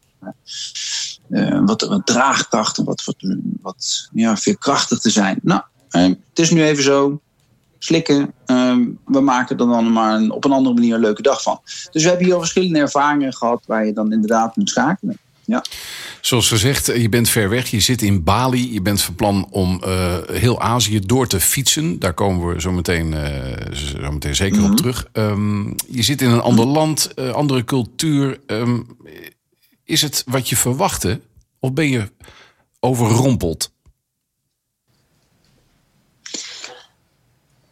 Uh, 1.29 1.65
wat, 1.65 1.81
wat 1.81 2.05
draagkracht, 2.05 2.77
wat, 2.77 3.03
wat, 3.03 3.37
wat 3.61 4.09
ja, 4.13 4.37
veerkrachtig 4.37 4.99
te 4.99 5.09
zijn. 5.09 5.39
Nou, 5.41 5.61
uh, 5.91 6.03
het 6.03 6.39
is 6.39 6.49
nu 6.49 6.63
even 6.63 6.83
zo. 6.83 7.21
Slikken. 7.85 8.33
Uh, 8.45 8.77
we 9.05 9.19
maken 9.19 9.57
er 9.57 9.67
dan 9.67 9.93
maar 9.93 10.15
een, 10.15 10.31
op 10.31 10.45
een 10.45 10.51
andere 10.51 10.75
manier 10.75 10.93
een 10.93 10.99
leuke 10.99 11.21
dag 11.21 11.41
van. 11.41 11.59
Dus 11.91 12.03
we 12.03 12.07
hebben 12.09 12.25
hier 12.25 12.33
al 12.33 12.39
verschillende 12.39 12.79
ervaringen 12.79 13.33
gehad 13.33 13.63
waar 13.67 13.85
je 13.85 13.93
dan 13.93 14.11
inderdaad 14.11 14.55
moet 14.55 14.69
schakelen. 14.69 15.17
Ja. 15.45 15.63
Zoals 16.21 16.47
gezegd, 16.47 16.85
je 16.85 17.09
bent 17.09 17.29
ver 17.29 17.49
weg. 17.49 17.67
Je 17.67 17.79
zit 17.79 18.01
in 18.01 18.23
Bali. 18.23 18.73
Je 18.73 18.81
bent 18.81 19.01
van 19.01 19.15
plan 19.15 19.47
om 19.49 19.81
uh, 19.85 20.17
heel 20.31 20.61
Azië 20.61 20.99
door 20.99 21.27
te 21.27 21.39
fietsen. 21.39 21.99
Daar 21.99 22.13
komen 22.13 22.53
we 22.53 22.61
zo 22.61 22.71
meteen, 22.71 23.11
uh, 23.11 23.75
zo 24.01 24.11
meteen 24.11 24.35
zeker 24.35 24.57
mm 24.57 24.63
-hmm. 24.63 24.71
op 24.71 24.77
terug. 24.77 25.07
Um, 25.13 25.75
je 25.87 26.03
zit 26.03 26.21
in 26.21 26.29
een 26.29 26.41
ander 26.41 26.65
land, 26.65 27.09
uh, 27.15 27.31
andere 27.31 27.63
cultuur. 27.63 28.39
Um, 28.47 28.97
is 29.83 30.01
het 30.01 30.23
wat 30.25 30.49
je 30.49 30.55
verwachtte? 30.55 31.21
Of 31.59 31.73
ben 31.73 31.89
je 31.89 32.11
overrompeld? 32.79 33.73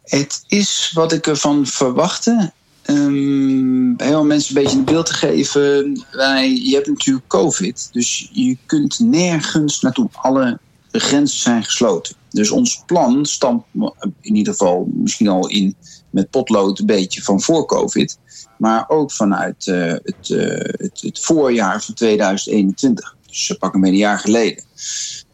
Het 0.04 0.44
is 0.48 0.90
wat 0.94 1.12
ik 1.12 1.26
ervan 1.26 1.66
verwachtte. 1.66 2.52
Um, 2.86 3.94
heel 3.96 4.24
mensen 4.24 4.56
een 4.56 4.62
beetje 4.62 4.78
een 4.78 4.84
beeld 4.84 5.06
te 5.06 5.14
geven. 5.14 6.04
Wij, 6.10 6.52
je 6.52 6.74
hebt 6.74 6.86
natuurlijk 6.86 7.26
COVID, 7.26 7.88
dus 7.92 8.30
je 8.32 8.56
kunt 8.66 8.98
nergens 8.98 9.80
naartoe. 9.80 10.08
Alle 10.12 10.58
grenzen 10.90 11.38
zijn 11.38 11.64
gesloten. 11.64 12.14
Dus 12.30 12.50
ons 12.50 12.82
plan 12.86 13.26
stamt 13.26 13.64
in 14.20 14.34
ieder 14.36 14.52
geval 14.52 14.88
misschien 14.92 15.28
al 15.28 15.48
in 15.48 15.76
met 16.10 16.30
potlood 16.30 16.78
een 16.78 16.86
beetje 16.86 17.22
van 17.22 17.40
voor 17.40 17.66
COVID. 17.66 18.18
Maar 18.58 18.84
ook 18.88 19.12
vanuit 19.12 19.66
uh, 19.66 19.92
het, 20.02 20.28
uh, 20.28 20.48
het, 20.58 21.00
het, 21.00 21.20
voorjaar 21.20 21.82
van 21.82 21.94
2021. 21.94 23.16
Dus 23.26 23.46
ze 23.46 23.58
pakken 23.58 23.80
me 23.80 23.88
een 23.88 23.96
jaar 23.96 24.18
geleden. 24.18 24.64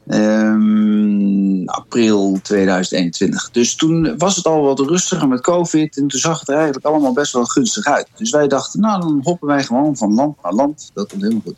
Um, 0.06 1.68
april 1.68 2.38
2021. 2.42 3.50
Dus 3.50 3.74
toen 3.74 4.18
was 4.18 4.36
het 4.36 4.46
al 4.46 4.62
wat 4.62 4.80
rustiger 4.80 5.28
met 5.28 5.40
COVID. 5.40 5.96
En 5.96 6.08
toen 6.08 6.20
zag 6.20 6.40
het 6.40 6.48
er 6.48 6.54
eigenlijk 6.54 6.86
allemaal 6.86 7.12
best 7.12 7.32
wel 7.32 7.44
gunstig 7.44 7.84
uit. 7.84 8.08
Dus 8.16 8.30
wij 8.30 8.48
dachten, 8.48 8.80
nou 8.80 9.00
dan 9.00 9.20
hoppen 9.22 9.48
wij 9.48 9.64
gewoon 9.64 9.96
van 9.96 10.14
land 10.14 10.42
naar 10.42 10.52
land. 10.52 10.90
Dat 10.94 11.08
komt 11.08 11.22
helemaal 11.22 11.42
goed. 11.44 11.56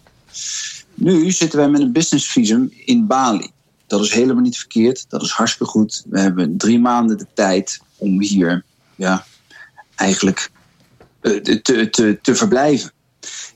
Nu 0.94 1.31
zitten 1.31 1.59
wij 1.59 1.68
met 1.68 1.81
een 1.81 1.92
business 1.92 2.26
visum 2.31 2.72
in 2.85 3.07
Bali. 3.07 3.50
Dat 3.87 4.00
is 4.00 4.12
helemaal 4.12 4.42
niet 4.42 4.59
verkeerd. 4.59 5.05
Dat 5.09 5.22
is 5.22 5.31
hartstikke 5.31 5.72
goed. 5.72 6.05
We 6.07 6.20
hebben 6.20 6.57
drie 6.57 6.81
maanden 6.81 7.18
de 7.18 7.26
tijd 7.35 7.81
om 7.96 8.20
hier 8.20 8.64
ja, 8.94 9.24
eigenlijk 9.94 10.50
te, 11.20 11.61
te, 11.90 12.18
te 12.22 12.35
verblijven. 12.35 12.92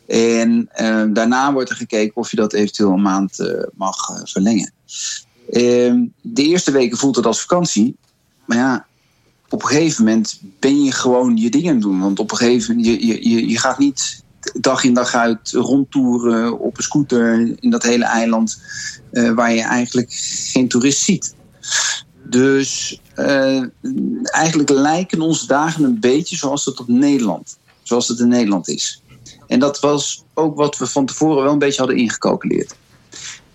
En 0.07 0.69
uh, 0.81 1.05
daarna 1.09 1.53
wordt 1.53 1.71
er 1.71 1.77
gekeken 1.77 2.17
of 2.17 2.31
je 2.31 2.37
dat 2.37 2.53
eventueel 2.53 2.93
een 2.93 3.03
maand 3.03 3.41
uh, 3.41 3.63
mag 3.75 4.09
uh, 4.11 4.21
verlengen. 4.23 4.73
Ehm, 5.51 6.05
de 6.21 6.43
eerste 6.43 6.71
weken 6.71 6.99
voelt 6.99 7.17
het 7.17 7.27
als 7.27 7.41
vakantie. 7.41 7.97
Maar 8.45 8.57
ja, 8.57 8.87
op 9.49 9.63
een 9.63 9.69
gegeven 9.69 10.05
moment 10.05 10.41
ben 10.61 10.85
je 10.85 10.93
gewoon 10.93 11.37
je 11.37 11.51
dingen 11.51 11.81
doen. 11.81 12.01
Want 12.01 12.19
op 12.19 12.31
een 12.31 12.37
gegeven 12.37 12.77
moment, 12.77 12.87
je, 13.03 13.07
je, 13.07 13.49
je 13.49 13.59
gaat 13.59 13.79
niet 13.79 14.25
dag 14.61 14.85
in 14.85 14.95
dag 14.95 15.15
uit 15.15 15.51
rondtoeren 15.53 16.59
op 16.59 16.77
een 16.77 16.83
scooter 16.83 17.55
in 17.61 17.71
dat 17.71 17.83
hele 17.83 18.05
eiland. 18.05 18.61
waar 19.11 19.53
je 19.53 19.63
eigenlijk 19.63 20.09
geen 20.53 20.69
toerist 20.69 21.03
ziet. 21.03 21.35
Dus 22.23 23.01
eigenlijk 24.23 24.71
lijken 24.71 25.21
onze 25.21 25.47
dagen 25.47 25.85
een 25.85 26.01
beetje 26.01 26.37
zoals 26.37 26.65
het 26.65 26.81
op 26.81 26.89
Nederland. 26.89 27.59
Zoals 27.83 28.09
het 28.09 28.19
in 28.19 28.29
Nederland 28.29 28.69
is. 28.69 29.03
En 29.47 29.59
dat 29.59 29.81
was 29.81 30.25
ook 30.35 30.57
wat 30.57 30.79
we 30.79 30.87
van 30.87 31.07
tevoren 31.07 31.43
wel 31.43 31.53
een 31.53 31.59
beetje 31.59 31.79
hadden 31.79 31.97
ingecalculeerd. 31.97 32.75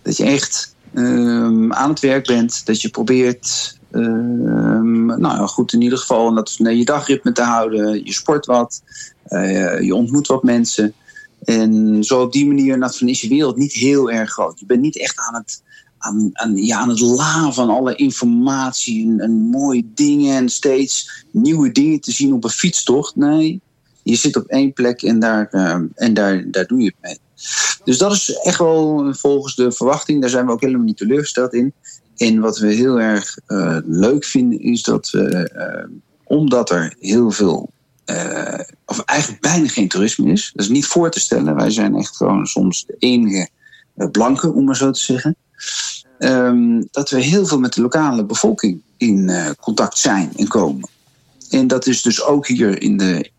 Dat 0.01 0.17
je 0.17 0.23
echt 0.23 0.75
um, 0.93 1.73
aan 1.73 1.89
het 1.89 1.99
werk 1.99 2.27
bent, 2.27 2.65
dat 2.65 2.81
je 2.81 2.89
probeert, 2.89 3.79
um, 3.91 5.05
nou 5.05 5.21
ja, 5.21 5.45
goed 5.45 5.73
in 5.73 5.81
ieder 5.81 5.97
geval, 5.97 6.33
dat, 6.33 6.55
nee, 6.57 6.77
je 6.77 6.85
dagritme 6.85 7.31
te 7.31 7.41
houden, 7.41 8.05
je 8.05 8.13
sport 8.13 8.45
wat, 8.45 8.81
uh, 9.27 9.81
je 9.81 9.95
ontmoet 9.95 10.27
wat 10.27 10.43
mensen. 10.43 10.93
En 11.43 12.03
zo 12.03 12.21
op 12.21 12.31
die 12.31 12.47
manier 12.47 12.77
nou, 12.77 13.05
is 13.05 13.21
je 13.21 13.27
wereld 13.27 13.57
niet 13.57 13.73
heel 13.73 14.11
erg 14.11 14.31
groot. 14.31 14.59
Je 14.59 14.65
bent 14.65 14.81
niet 14.81 14.99
echt 14.99 15.19
aan 15.19 15.35
het, 15.35 15.63
aan, 15.97 16.29
aan, 16.33 16.55
ja, 16.55 16.77
aan 16.77 16.89
het 16.89 16.99
la 16.99 17.51
van 17.51 17.69
alle 17.69 17.95
informatie 17.95 19.21
en, 19.21 19.31
mooie 19.31 19.83
dingen 19.93 20.35
en 20.35 20.49
steeds 20.49 21.25
nieuwe 21.31 21.71
dingen 21.71 21.99
te 21.99 22.11
zien 22.11 22.33
op 22.33 22.43
een 22.43 22.49
fietstocht. 22.49 23.15
Nee, 23.15 23.61
je 24.03 24.15
zit 24.15 24.35
op 24.35 24.45
één 24.45 24.73
plek 24.73 25.01
en 25.01 25.19
daar, 25.19 25.49
uh, 25.51 25.77
en 25.95 26.13
daar, 26.13 26.51
daar 26.51 26.67
doe 26.67 26.79
je 26.79 26.85
het 26.85 26.95
mee. 27.01 27.19
Dus 27.83 27.97
dat 27.97 28.11
is 28.11 28.39
echt 28.43 28.57
wel 28.57 29.13
volgens 29.13 29.55
de 29.55 29.71
verwachting. 29.71 30.21
Daar 30.21 30.29
zijn 30.29 30.45
we 30.45 30.51
ook 30.51 30.61
helemaal 30.61 30.85
niet 30.85 30.97
teleurgesteld 30.97 31.53
in. 31.53 31.73
En 32.17 32.39
wat 32.39 32.57
we 32.57 32.73
heel 32.73 32.99
erg 32.99 33.37
uh, 33.47 33.77
leuk 33.85 34.25
vinden 34.25 34.59
is 34.59 34.83
dat 34.83 35.09
we, 35.09 35.51
uh, 35.55 35.97
omdat 36.23 36.69
er 36.69 36.95
heel 36.99 37.31
veel, 37.31 37.69
of 38.85 38.99
eigenlijk 38.99 39.41
bijna 39.41 39.67
geen 39.67 39.87
toerisme 39.87 40.31
is. 40.31 40.51
Dat 40.53 40.65
is 40.65 40.71
niet 40.71 40.85
voor 40.85 41.11
te 41.11 41.19
stellen. 41.19 41.55
Wij 41.55 41.69
zijn 41.69 41.95
echt 41.95 42.17
gewoon 42.17 42.45
soms 42.45 42.85
de 42.85 42.95
enige 42.99 43.49
blanke, 44.11 44.53
om 44.53 44.63
maar 44.63 44.75
zo 44.75 44.91
te 44.91 44.99
zeggen. 44.99 45.35
Um, 46.19 46.87
dat 46.91 47.09
we 47.09 47.21
heel 47.21 47.45
veel 47.45 47.59
met 47.59 47.73
de 47.73 47.81
lokale 47.81 48.25
bevolking 48.25 48.81
in 48.97 49.31
contact 49.59 49.97
zijn 49.97 50.31
en 50.35 50.47
komen. 50.47 50.89
En 51.49 51.67
dat 51.67 51.87
is 51.87 52.01
dus 52.01 52.23
ook 52.23 52.47
hier 52.47 52.81
in 52.81 52.97
de, 52.97 53.31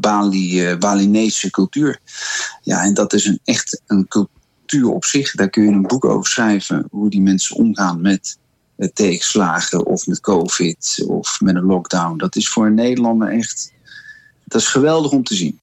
Bali, 0.00 0.70
uh, 0.70 0.78
Balinese 0.78 1.50
cultuur. 1.50 1.98
Ja, 2.62 2.82
en 2.82 2.94
dat 2.94 3.12
is 3.12 3.24
een, 3.24 3.40
echt 3.44 3.82
een 3.86 4.08
cultuur 4.08 4.88
op 4.88 5.04
zich. 5.04 5.34
Daar 5.34 5.50
kun 5.50 5.62
je 5.62 5.70
een 5.70 5.82
boek 5.82 6.04
over 6.04 6.30
schrijven. 6.30 6.86
Hoe 6.90 7.10
die 7.10 7.22
mensen 7.22 7.56
omgaan 7.56 8.00
met 8.00 8.38
tegenslagen 8.92 9.86
of 9.86 10.06
met 10.06 10.20
COVID 10.20 11.04
of 11.06 11.40
met 11.40 11.54
een 11.54 11.64
lockdown. 11.64 12.16
Dat 12.16 12.36
is 12.36 12.48
voor 12.48 12.66
een 12.66 12.74
Nederlander 12.74 13.28
echt. 13.28 13.72
Dat 14.44 14.60
is 14.60 14.66
geweldig 14.66 15.12
om 15.12 15.24
te 15.24 15.34
zien. 15.34 15.60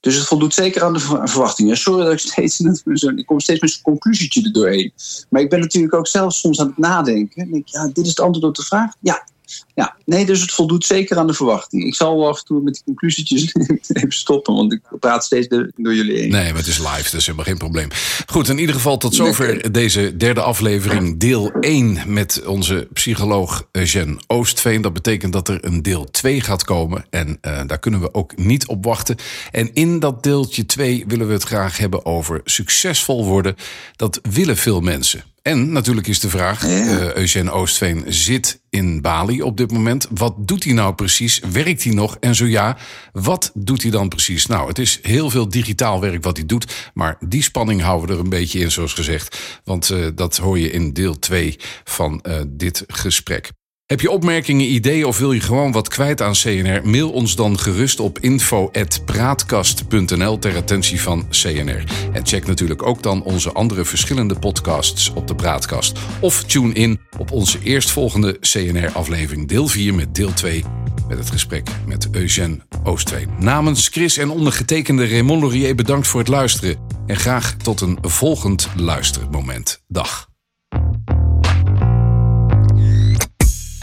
Dus 0.00 0.14
het 0.16 0.26
voldoet 0.26 0.54
zeker 0.54 0.82
aan 0.82 0.92
de 0.92 1.00
verwachtingen. 1.00 1.76
Sorry 1.76 2.04
dat 2.04 2.12
ik 2.12 2.18
steeds. 2.18 2.60
Ik 2.60 3.26
kom 3.26 3.40
steeds 3.40 3.60
met 3.60 3.74
een 3.74 3.82
conclusietje 3.82 4.42
er 4.42 4.52
doorheen. 4.52 4.92
Maar 5.28 5.42
ik 5.42 5.50
ben 5.50 5.60
natuurlijk 5.60 5.94
ook 5.94 6.06
zelf 6.06 6.34
soms 6.34 6.60
aan 6.60 6.66
het 6.66 6.78
nadenken. 6.78 7.50
Denk, 7.50 7.68
ja, 7.68 7.86
dit 7.86 8.04
is 8.04 8.08
het 8.08 8.20
antwoord 8.20 8.46
op 8.46 8.54
de 8.54 8.62
vraag. 8.62 8.92
Ja, 9.00 9.26
ja, 9.74 9.96
nee, 10.04 10.26
dus 10.26 10.40
het 10.40 10.52
voldoet 10.52 10.84
zeker 10.84 11.16
aan 11.16 11.26
de 11.26 11.34
verwachting. 11.34 11.84
Ik 11.84 11.94
zal 11.94 12.28
af 12.28 12.38
en 12.38 12.44
toe 12.44 12.62
met 12.62 12.74
die 12.74 12.82
conclusietjes 12.84 13.54
even 13.88 14.12
stoppen, 14.12 14.54
want 14.54 14.72
ik 14.72 14.80
praat 15.00 15.24
steeds 15.24 15.48
door 15.48 15.94
jullie 15.94 16.18
heen. 16.18 16.30
Nee, 16.30 16.48
maar 16.48 16.58
het 16.58 16.66
is 16.66 16.78
live, 16.78 17.10
dus 17.10 17.26
helemaal 17.26 17.46
geen 17.46 17.58
probleem. 17.58 17.88
Goed, 18.26 18.48
in 18.48 18.58
ieder 18.58 18.74
geval 18.74 18.96
tot 18.96 19.14
zover 19.14 19.72
deze 19.72 20.16
derde 20.16 20.40
aflevering, 20.40 21.18
deel 21.18 21.50
1 21.50 21.98
met 22.06 22.42
onze 22.46 22.88
psycholoog 22.92 23.68
Jen 23.72 24.18
Oostveen. 24.26 24.82
Dat 24.82 24.92
betekent 24.92 25.32
dat 25.32 25.48
er 25.48 25.64
een 25.64 25.82
deel 25.82 26.10
2 26.10 26.40
gaat 26.40 26.64
komen 26.64 27.04
en 27.10 27.38
uh, 27.42 27.60
daar 27.66 27.78
kunnen 27.78 28.00
we 28.00 28.14
ook 28.14 28.36
niet 28.36 28.66
op 28.66 28.84
wachten. 28.84 29.16
En 29.50 29.70
in 29.74 29.98
dat 29.98 30.22
deeltje 30.22 30.66
2 30.66 31.04
willen 31.06 31.26
we 31.26 31.32
het 31.32 31.42
graag 31.42 31.78
hebben 31.78 32.06
over 32.06 32.40
succesvol 32.44 33.24
worden. 33.24 33.56
Dat 33.96 34.20
willen 34.22 34.56
veel 34.56 34.80
mensen. 34.80 35.22
En 35.42 35.72
natuurlijk 35.72 36.06
is 36.06 36.20
de 36.20 36.28
vraag, 36.28 36.66
ja. 36.66 36.68
uh, 36.68 37.14
Eugène 37.14 37.50
Oostveen 37.50 38.04
zit 38.06 38.60
in 38.70 39.00
Bali 39.00 39.42
op 39.42 39.56
dit 39.56 39.70
moment. 39.72 40.06
Wat 40.10 40.34
doet 40.38 40.64
hij 40.64 40.72
nou 40.72 40.94
precies? 40.94 41.40
Werkt 41.52 41.84
hij 41.84 41.94
nog? 41.94 42.16
En 42.20 42.34
zo 42.34 42.46
ja, 42.46 42.76
wat 43.12 43.50
doet 43.54 43.82
hij 43.82 43.90
dan 43.90 44.08
precies? 44.08 44.46
Nou, 44.46 44.68
het 44.68 44.78
is 44.78 44.98
heel 45.02 45.30
veel 45.30 45.48
digitaal 45.48 46.00
werk 46.00 46.24
wat 46.24 46.36
hij 46.36 46.46
doet. 46.46 46.90
Maar 46.94 47.16
die 47.20 47.42
spanning 47.42 47.80
houden 47.80 48.08
we 48.08 48.14
er 48.14 48.20
een 48.20 48.28
beetje 48.28 48.58
in, 48.58 48.70
zoals 48.70 48.92
gezegd. 48.92 49.38
Want 49.64 49.90
uh, 49.90 50.06
dat 50.14 50.36
hoor 50.36 50.58
je 50.58 50.70
in 50.70 50.92
deel 50.92 51.18
2 51.18 51.56
van 51.84 52.24
uh, 52.28 52.40
dit 52.48 52.84
gesprek. 52.86 53.50
Heb 53.92 54.00
je 54.00 54.10
opmerkingen, 54.10 54.72
ideeën 54.72 55.04
of 55.04 55.18
wil 55.18 55.32
je 55.32 55.40
gewoon 55.40 55.72
wat 55.72 55.88
kwijt 55.88 56.22
aan 56.22 56.32
CNR? 56.32 56.88
Mail 56.88 57.10
ons 57.10 57.36
dan 57.36 57.58
gerust 57.58 58.00
op 58.00 58.18
info.praatkast.nl 58.18 60.38
ter 60.38 60.56
attentie 60.56 61.00
van 61.00 61.26
CNR. 61.30 61.84
En 62.12 62.26
check 62.26 62.46
natuurlijk 62.46 62.86
ook 62.86 63.02
dan 63.02 63.22
onze 63.22 63.52
andere 63.52 63.84
verschillende 63.84 64.38
podcasts 64.38 65.12
op 65.12 65.26
de 65.26 65.34
Praatkast. 65.34 65.98
Of 66.20 66.44
tune 66.44 66.72
in 66.72 67.00
op 67.18 67.30
onze 67.30 67.58
eerstvolgende 67.62 68.36
CNR-aflevering, 68.40 69.48
deel 69.48 69.66
4 69.66 69.94
met 69.94 70.14
deel 70.14 70.32
2 70.32 70.64
met 71.08 71.18
het 71.18 71.30
gesprek 71.30 71.68
met 71.86 72.08
Eugène 72.12 72.58
Oostveen. 72.84 73.28
Namens 73.38 73.88
Chris 73.88 74.16
en 74.16 74.30
ondergetekende 74.30 75.08
Raymond 75.08 75.40
Laurier 75.40 75.74
bedankt 75.74 76.06
voor 76.06 76.20
het 76.20 76.28
luisteren. 76.28 76.76
En 77.06 77.16
graag 77.16 77.54
tot 77.54 77.80
een 77.80 77.98
volgend 78.00 78.68
luistermoment. 78.76 79.82
Dag. 79.88 80.31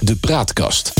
De 0.01 0.15
Praatkast. 0.15 0.91